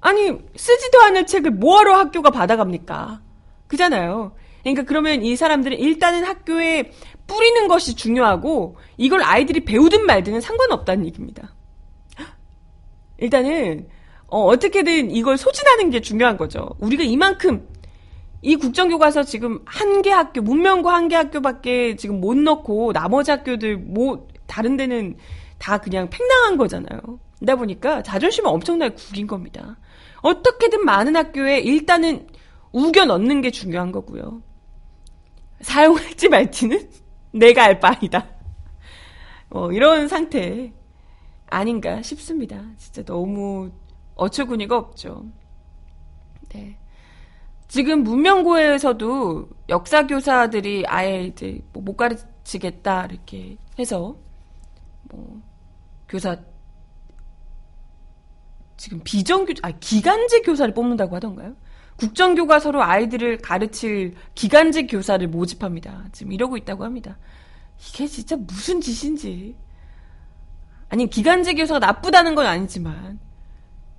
아니, 0.00 0.32
쓰지도 0.56 1.00
않을 1.02 1.26
책을 1.26 1.50
뭐하러 1.52 1.94
학교가 1.96 2.30
받아갑니까? 2.30 3.20
그잖아요. 3.66 4.32
그러니까 4.62 4.82
그러면 4.84 5.22
이 5.24 5.36
사람들은 5.36 5.78
일단은 5.78 6.24
학교에 6.24 6.90
뿌리는 7.26 7.68
것이 7.68 7.94
중요하고 7.94 8.76
이걸 8.96 9.22
아이들이 9.22 9.64
배우든 9.64 10.06
말든은 10.06 10.40
상관없다는 10.40 11.06
얘기입니다. 11.06 11.54
일단은 13.18 13.88
어, 14.26 14.56
떻게든 14.58 15.10
이걸 15.10 15.36
소진하는 15.38 15.90
게 15.90 16.00
중요한 16.00 16.36
거죠. 16.36 16.68
우리가 16.80 17.02
이만큼 17.02 17.66
이 18.42 18.56
국정교과서 18.56 19.24
지금 19.24 19.60
한 19.64 20.02
개 20.02 20.10
학교, 20.10 20.40
문명고 20.42 20.90
한 20.90 21.08
개 21.08 21.16
학교밖에 21.16 21.96
지금 21.96 22.20
못 22.20 22.36
넣고 22.36 22.92
나머지 22.92 23.30
학교들 23.30 23.76
뭐 23.78 24.28
다른 24.46 24.76
데는 24.76 25.16
다 25.58 25.78
그냥 25.78 26.08
팽당한 26.10 26.56
거잖아요. 26.56 27.00
그러다 27.38 27.56
보니까 27.56 28.02
자존심을 28.02 28.50
엄청나게 28.50 28.94
구긴 28.94 29.26
겁니다. 29.26 29.76
어떻게든 30.22 30.84
많은 30.84 31.16
학교에 31.16 31.60
일단은 31.60 32.26
우겨 32.72 33.04
넣는 33.04 33.40
게 33.40 33.50
중요한 33.50 33.92
거고요. 33.92 34.42
사용할지 35.60 36.28
말지는 36.28 36.90
내가 37.32 37.64
알 37.64 37.80
바이다. 37.80 38.28
뭐 39.50 39.72
이런 39.72 40.08
상태 40.08 40.72
아닌가 41.46 42.02
싶습니다. 42.02 42.62
진짜 42.76 43.02
너무 43.04 43.70
어처구니가 44.16 44.76
없죠. 44.76 45.26
네. 46.50 46.76
지금 47.68 48.02
문명고에서도 48.02 49.48
역사 49.68 50.06
교사들이 50.06 50.84
아예 50.86 51.24
이제 51.24 51.60
뭐 51.72 51.82
못 51.82 51.96
가르치겠다 51.96 53.06
이렇게 53.06 53.56
해서 53.78 54.16
뭐 55.02 55.40
교사 56.08 56.36
지금 58.78 59.00
비정규 59.04 59.52
아 59.62 59.72
기간제 59.72 60.40
교사를 60.40 60.72
뽑는다고 60.72 61.16
하던가요? 61.16 61.54
국정교과서로 61.96 62.82
아이들을 62.82 63.38
가르칠 63.38 64.14
기간제 64.34 64.86
교사를 64.86 65.26
모집합니다. 65.28 66.06
지금 66.12 66.32
이러고 66.32 66.56
있다고 66.56 66.84
합니다. 66.84 67.18
이게 67.78 68.06
진짜 68.06 68.36
무슨 68.36 68.80
짓인지. 68.80 69.56
아니 70.88 71.10
기간제 71.10 71.54
교사가 71.54 71.80
나쁘다는 71.84 72.34
건 72.34 72.46
아니지만 72.46 73.18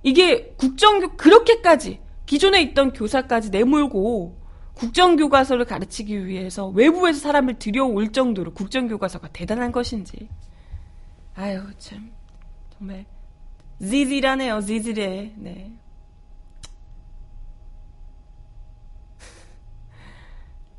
이게 0.02 0.54
국정교 0.56 1.16
그렇게까지 1.16 2.00
기존에 2.24 2.62
있던 2.62 2.94
교사까지 2.94 3.50
내몰고 3.50 4.40
국정교과서를 4.74 5.66
가르치기 5.66 6.26
위해서 6.26 6.68
외부에서 6.68 7.20
사람을 7.20 7.58
들여올 7.58 8.12
정도로 8.12 8.54
국정교과서가 8.54 9.28
대단한 9.28 9.72
것인지. 9.72 10.28
아유, 11.34 11.62
참. 11.76 12.10
정말, 12.78 13.04
지질하네요, 13.80 14.60
지질해. 14.60 15.34
네. 15.36 15.72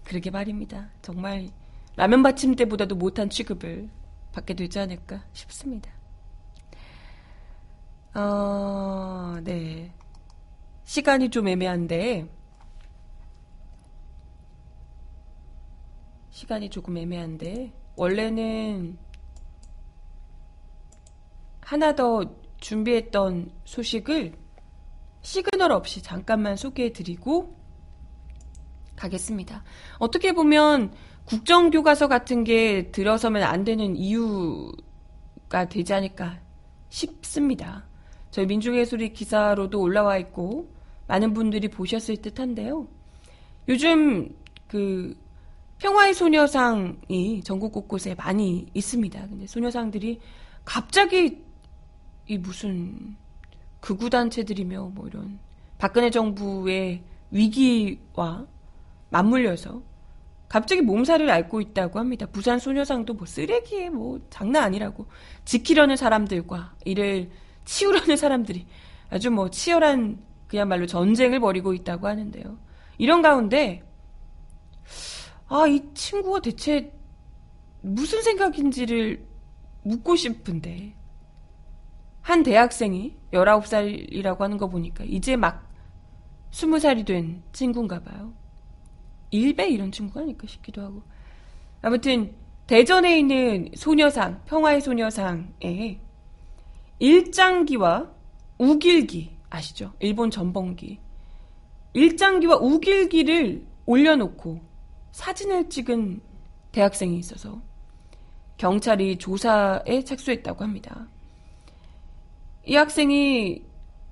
그러게 0.03 0.29
말입니다. 0.29 0.89
정말, 1.01 1.49
라면 1.95 2.21
받침대보다도 2.21 2.95
못한 2.95 3.29
취급을 3.29 3.89
받게 4.33 4.53
되지 4.53 4.79
않을까 4.79 5.23
싶습니다. 5.33 5.91
어, 8.13 9.39
네. 9.43 9.93
시간이 10.83 11.29
좀 11.29 11.47
애매한데, 11.47 12.27
시간이 16.29 16.69
조금 16.69 16.97
애매한데, 16.97 17.71
원래는 17.95 18.97
하나 21.61 21.95
더 21.95 22.40
준비했던 22.61 23.51
소식을 23.65 24.33
시그널 25.21 25.71
없이 25.71 26.01
잠깐만 26.01 26.55
소개해 26.55 26.93
드리고 26.93 27.55
가겠습니다. 28.95 29.63
어떻게 29.99 30.31
보면 30.31 30.93
국정교과서 31.25 32.07
같은 32.07 32.43
게 32.43 32.91
들어서면 32.91 33.43
안 33.43 33.63
되는 33.63 33.95
이유가 33.95 35.67
되지 35.69 35.93
않을까 35.93 36.39
싶습니다. 36.89 37.87
저희 38.31 38.45
민중예술이 38.45 39.13
기사로도 39.13 39.79
올라와 39.79 40.17
있고 40.17 40.73
많은 41.07 41.33
분들이 41.33 41.67
보셨을 41.67 42.17
듯한데요. 42.17 42.87
요즘 43.67 44.35
그 44.67 45.15
평화의 45.79 46.13
소녀상이 46.13 47.41
전국 47.43 47.71
곳곳에 47.71 48.15
많이 48.15 48.67
있습니다. 48.73 49.27
근데 49.27 49.47
소녀상들이 49.47 50.19
갑자기 50.63 51.43
이 52.31 52.37
무슨 52.37 53.17
극우 53.81 54.09
단체들이며 54.09 54.91
뭐 54.95 55.05
이런 55.05 55.37
박근혜 55.77 56.09
정부의 56.09 57.03
위기와 57.29 58.47
맞물려서 59.09 59.81
갑자기 60.47 60.81
몸살을 60.81 61.29
앓고 61.29 61.59
있다고 61.59 61.99
합니다. 61.99 62.25
부산 62.25 62.57
소녀상도 62.57 63.15
뭐 63.15 63.25
쓰레기에 63.25 63.89
뭐 63.89 64.21
장난 64.29 64.63
아니라고 64.63 65.07
지키려는 65.43 65.97
사람들과 65.97 66.73
이를 66.85 67.29
치우려는 67.65 68.15
사람들이 68.15 68.65
아주 69.09 69.29
뭐 69.29 69.49
치열한 69.49 70.17
그야말로 70.47 70.85
전쟁을 70.85 71.41
벌이고 71.41 71.73
있다고 71.73 72.07
하는데요. 72.07 72.57
이런 72.97 73.21
가운데 73.21 73.83
아, 75.49 75.67
이 75.67 75.81
친구가 75.93 76.39
대체 76.39 76.93
무슨 77.81 78.21
생각인지를 78.21 79.21
묻고 79.83 80.15
싶은데 80.15 80.95
한 82.21 82.43
대학생이 82.43 83.15
19살이라고 83.33 84.39
하는 84.39 84.57
거 84.57 84.67
보니까 84.69 85.03
이제 85.05 85.35
막 85.35 85.67
20살이 86.51 87.05
된 87.05 87.43
친구인가 87.51 88.01
봐요. 88.01 88.33
일배 89.31 89.69
이런 89.69 89.91
친구가 89.91 90.21
아닐까 90.21 90.45
싶기도 90.47 90.81
하고. 90.81 91.01
아무튼 91.81 92.35
대전에 92.67 93.19
있는 93.19 93.69
소녀상, 93.75 94.41
평화의 94.45 94.81
소녀상에 94.81 95.99
일장기와 96.99 98.11
우길기 98.57 99.37
아시죠? 99.49 99.93
일본 99.99 100.29
전범기. 100.29 100.99
일장기와 101.93 102.57
우길기를 102.57 103.65
올려놓고 103.85 104.61
사진을 105.11 105.69
찍은 105.69 106.21
대학생이 106.71 107.17
있어서 107.17 107.61
경찰이 108.57 109.17
조사에 109.17 110.03
착수했다고 110.05 110.63
합니다. 110.63 111.07
이 112.65 112.75
학생이 112.75 113.63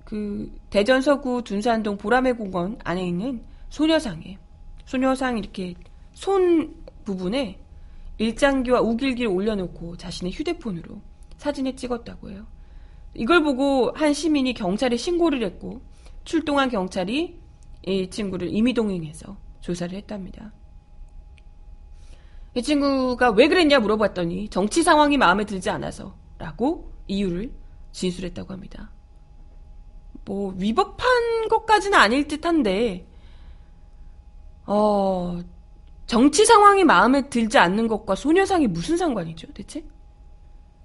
그 0.05 0.51
대전 0.69 1.01
서구 1.01 1.43
둔산동 1.43 1.97
보라매 1.97 2.33
공원 2.33 2.77
안에 2.83 3.07
있는 3.07 3.43
소녀상에 3.69 4.37
소녀상 4.85 5.37
이렇게 5.37 5.75
손 6.13 6.75
부분에 7.05 7.59
일장기와 8.17 8.81
우길기를 8.81 9.29
올려놓고 9.31 9.97
자신의 9.97 10.33
휴대폰으로 10.33 11.01
사진을 11.37 11.75
찍었다고 11.75 12.31
해요. 12.31 12.47
이걸 13.13 13.43
보고 13.43 13.91
한 13.95 14.13
시민이 14.13 14.53
경찰에 14.53 14.97
신고를 14.97 15.43
했고 15.43 15.81
출동한 16.23 16.69
경찰이 16.69 17.39
이 17.85 18.09
친구를 18.09 18.53
임의동행해서 18.53 19.37
조사를 19.61 19.97
했답니다. 19.97 20.51
이 22.55 22.61
친구가 22.61 23.31
왜 23.31 23.47
그랬냐 23.47 23.79
물어봤더니 23.79 24.49
정치 24.49 24.83
상황이 24.83 25.17
마음에 25.17 25.45
들지 25.45 25.69
않아서 25.69 26.15
라고 26.37 26.91
이유를 27.07 27.51
진술했다고 27.91 28.53
합니다. 28.53 28.91
뭐 30.25 30.53
위법한 30.57 31.47
것까지는 31.49 31.97
아닐 31.97 32.27
듯한데 32.27 33.07
어 34.65 35.39
정치 36.05 36.45
상황이 36.45 36.83
마음에 36.83 37.29
들지 37.29 37.57
않는 37.57 37.87
것과 37.87 38.15
소녀상이 38.15 38.67
무슨 38.67 38.97
상관이죠 38.97 39.51
대체? 39.53 39.83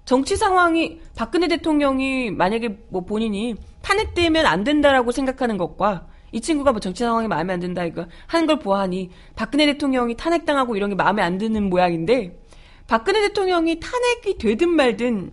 정치 0.05 0.35
상황이 0.35 1.01
박근혜 1.15 1.47
대통령이 1.47 2.31
만약에 2.31 2.77
뭐 2.89 3.01
본인이 3.01 3.55
탄핵되면 3.81 4.45
안 4.45 4.63
된다라고 4.63 5.11
생각하는 5.11 5.57
것과 5.57 6.07
이 6.31 6.41
친구가 6.41 6.71
뭐 6.71 6.79
정치 6.79 7.03
상황이 7.03 7.27
마음에 7.27 7.53
안 7.53 7.59
든다 7.59 7.85
이거 7.85 8.07
하는 8.27 8.45
걸 8.45 8.59
보아하니 8.59 9.09
박근혜 9.35 9.65
대통령이 9.67 10.15
탄핵당하고 10.15 10.75
이런 10.75 10.89
게 10.89 10.95
마음에 10.95 11.21
안 11.21 11.37
드는 11.37 11.69
모양인데 11.69 12.39
박근혜 12.87 13.21
대통령이 13.21 13.79
탄핵이 13.79 14.37
되든 14.37 14.69
말든 14.69 15.31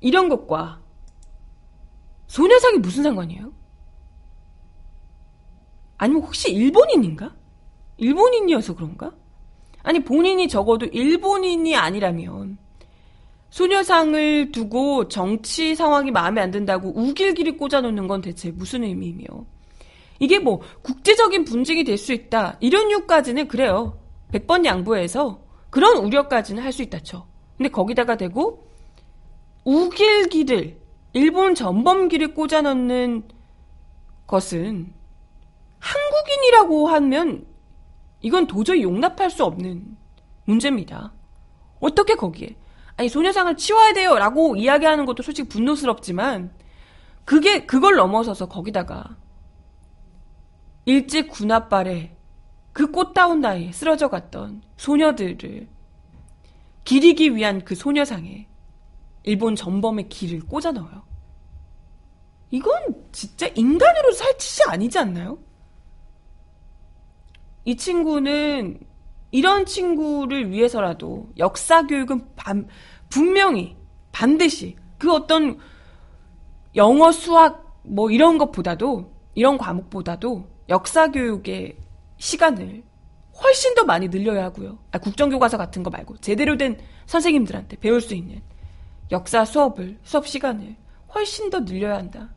이런 0.00 0.28
것과 0.28 0.79
소녀상이 2.30 2.78
무슨 2.78 3.02
상관이에요? 3.02 3.52
아니면 5.98 6.22
혹시 6.22 6.52
일본인인가? 6.52 7.34
일본인이어서 7.96 8.76
그런가? 8.76 9.12
아니 9.82 9.98
본인이 10.04 10.46
적어도 10.46 10.86
일본인이 10.86 11.74
아니라면 11.74 12.56
소녀상을 13.50 14.52
두고 14.52 15.08
정치 15.08 15.74
상황이 15.74 16.12
마음에 16.12 16.40
안 16.40 16.52
든다고 16.52 16.92
우길기를 16.94 17.56
꽂아놓는 17.56 18.06
건 18.06 18.20
대체 18.20 18.52
무슨 18.52 18.84
의미이며 18.84 19.24
이게 20.20 20.38
뭐 20.38 20.60
국제적인 20.82 21.44
분쟁이 21.44 21.82
될 21.82 21.98
수 21.98 22.12
있다 22.12 22.58
이런 22.60 22.90
이유까지는 22.90 23.48
그래요 23.48 23.98
100번 24.32 24.64
양보해서 24.64 25.42
그런 25.68 25.96
우려까지는 25.96 26.62
할 26.62 26.70
수 26.72 26.82
있다 26.82 27.00
쳐 27.00 27.26
근데 27.56 27.70
거기다가 27.70 28.16
대고 28.16 28.68
우길기를 29.64 30.79
일본 31.12 31.54
전범기를 31.54 32.34
꽂아놓는 32.34 33.24
것은 34.26 34.92
한국인이라고 35.78 36.88
하면 36.88 37.46
이건 38.20 38.46
도저히 38.46 38.82
용납할 38.82 39.30
수 39.30 39.44
없는 39.44 39.96
문제입니다. 40.44 41.12
어떻게 41.80 42.14
거기에 42.14 42.56
아니 42.96 43.08
소녀상을 43.08 43.56
치워야 43.56 43.94
돼요라고 43.94 44.56
이야기하는 44.56 45.06
것도 45.06 45.22
솔직히 45.22 45.48
분노스럽지만 45.48 46.52
그게 47.24 47.64
그걸 47.64 47.96
넘어서서 47.96 48.48
거기다가 48.48 49.16
일찍 50.84 51.28
군합발에 51.28 52.16
그 52.72 52.90
꽃다운 52.90 53.40
나이에 53.40 53.72
쓰러져 53.72 54.08
갔던 54.08 54.62
소녀들을 54.76 55.68
기리기 56.84 57.34
위한 57.36 57.64
그 57.64 57.74
소녀상에 57.74 58.49
일본 59.22 59.54
전범의 59.54 60.08
길을 60.08 60.46
꽂아 60.46 60.72
넣어요. 60.72 61.02
이건 62.50 62.72
진짜 63.12 63.46
인간으로 63.48 64.12
살 64.12 64.36
짓이 64.38 64.64
아니지 64.68 64.98
않나요? 64.98 65.38
이 67.64 67.76
친구는 67.76 68.80
이런 69.30 69.66
친구를 69.66 70.50
위해서라도 70.50 71.28
역사 71.38 71.86
교육은 71.86 72.34
반, 72.34 72.66
분명히 73.08 73.76
반드시 74.10 74.76
그 74.98 75.12
어떤 75.12 75.58
영어, 76.74 77.12
수학 77.12 77.80
뭐 77.82 78.10
이런 78.10 78.38
것보다도 78.38 79.12
이런 79.34 79.58
과목보다도 79.58 80.48
역사 80.68 81.10
교육의 81.10 81.76
시간을 82.18 82.82
훨씬 83.42 83.74
더 83.74 83.84
많이 83.84 84.08
늘려야 84.08 84.44
하고요. 84.44 84.78
아, 84.90 84.98
국정교과서 84.98 85.56
같은 85.56 85.82
거 85.82 85.90
말고 85.90 86.18
제대로 86.18 86.56
된 86.56 86.78
선생님들한테 87.06 87.76
배울 87.78 88.00
수 88.00 88.14
있는 88.14 88.42
역사 89.10 89.44
수업을 89.44 89.98
수업 90.02 90.26
시간을 90.26 90.76
훨씬 91.14 91.50
더 91.50 91.64
늘려야 91.64 91.96
한다 91.96 92.30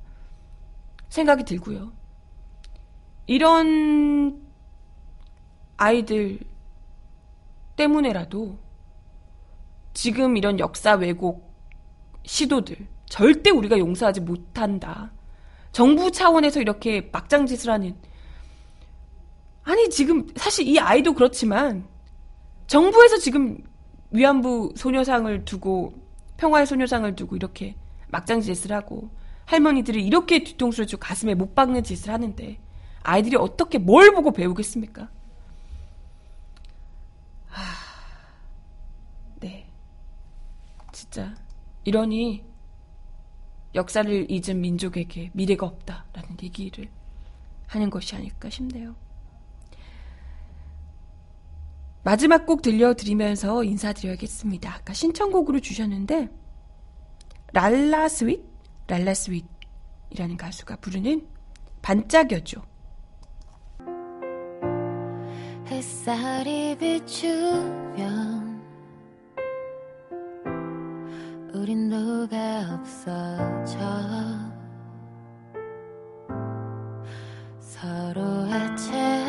생각이 1.09 1.43
들고요. 1.43 1.93
이런 3.27 4.41
아이들 5.77 6.39
때문에라도 7.75 8.57
지금 9.93 10.37
이런 10.37 10.59
역사 10.59 10.93
왜곡 10.93 11.53
시도들 12.23 12.87
절대 13.05 13.51
우리가 13.51 13.77
용서하지 13.77 14.21
못한다. 14.21 15.11
정부 15.71 16.11
차원에서 16.11 16.61
이렇게 16.61 17.09
막장짓을 17.11 17.71
하는 17.71 17.95
아니 19.63 19.89
지금 19.89 20.27
사실 20.35 20.67
이 20.67 20.79
아이도 20.79 21.13
그렇지만 21.13 21.87
정부에서 22.67 23.17
지금 23.17 23.57
위안부 24.11 24.73
소녀상을 24.75 25.45
두고 25.45 26.02
평화의 26.37 26.65
소녀상을 26.65 27.15
두고 27.15 27.35
이렇게 27.35 27.75
막장 28.07 28.41
짓을 28.41 28.71
하고 28.71 29.09
할머니들이 29.45 30.05
이렇게 30.05 30.43
뒤통수를 30.43 30.87
주 30.87 30.97
가슴에 30.97 31.33
못 31.33 31.55
박는 31.55 31.83
짓을 31.83 32.13
하는데 32.13 32.59
아이들이 33.01 33.35
어떻게 33.35 33.77
뭘 33.77 34.13
보고 34.13 34.31
배우겠습니까? 34.31 35.09
하... 37.47 37.61
네. 39.39 39.69
진짜 40.91 41.35
이러니 41.83 42.43
역사를 43.75 44.31
잊은 44.31 44.61
민족에게 44.61 45.31
미래가 45.33 45.65
없다라는 45.65 46.37
얘기를 46.41 46.89
하는 47.67 47.89
것이 47.89 48.15
아닐까 48.15 48.49
싶네요. 48.49 48.95
마지막 52.03 52.45
곡 52.45 52.61
들려드리면서 52.61 53.63
인사드려야겠습니다. 53.63 54.73
아까 54.73 54.93
신청곡으로 54.93 55.61
주셨는데 55.61 56.29
랄라 57.53 58.09
스윗? 58.09 58.43
랄라 58.87 59.13
스윗이라는 59.13 60.37
가수가 60.37 60.75
부르는 60.77 61.25
반짝여줘. 61.81 62.61
햇살이 65.67 66.77
비추면 66.77 68.61
우린 71.53 71.89
녹아 71.89 72.79
없어져 72.79 73.79
서로의 77.59 78.77
책 78.77 79.22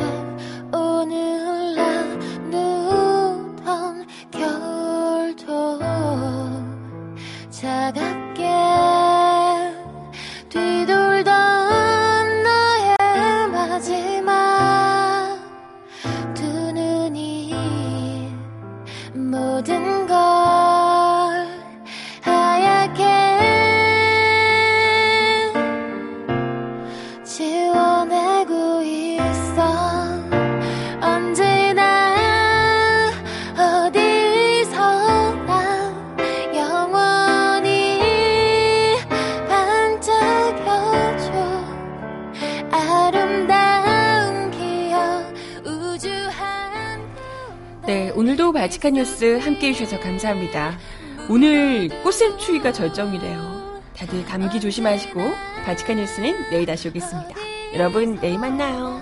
발칙한 48.85 48.93
뉴스 48.93 49.37
함께 49.39 49.69
해주셔서 49.69 49.99
감사합니다. 49.99 50.77
오늘 51.27 51.89
꽃샘추위가 52.03 52.71
절정이래요. 52.71 53.81
다들 53.97 54.23
감기 54.25 54.59
조심하시고 54.59 55.19
발칙한 55.65 55.97
뉴스는 55.97 56.51
내일 56.51 56.67
다시 56.67 56.89
오겠습니다. 56.89 57.29
여러분 57.73 58.19
내일 58.19 58.37
만나요. 58.37 59.01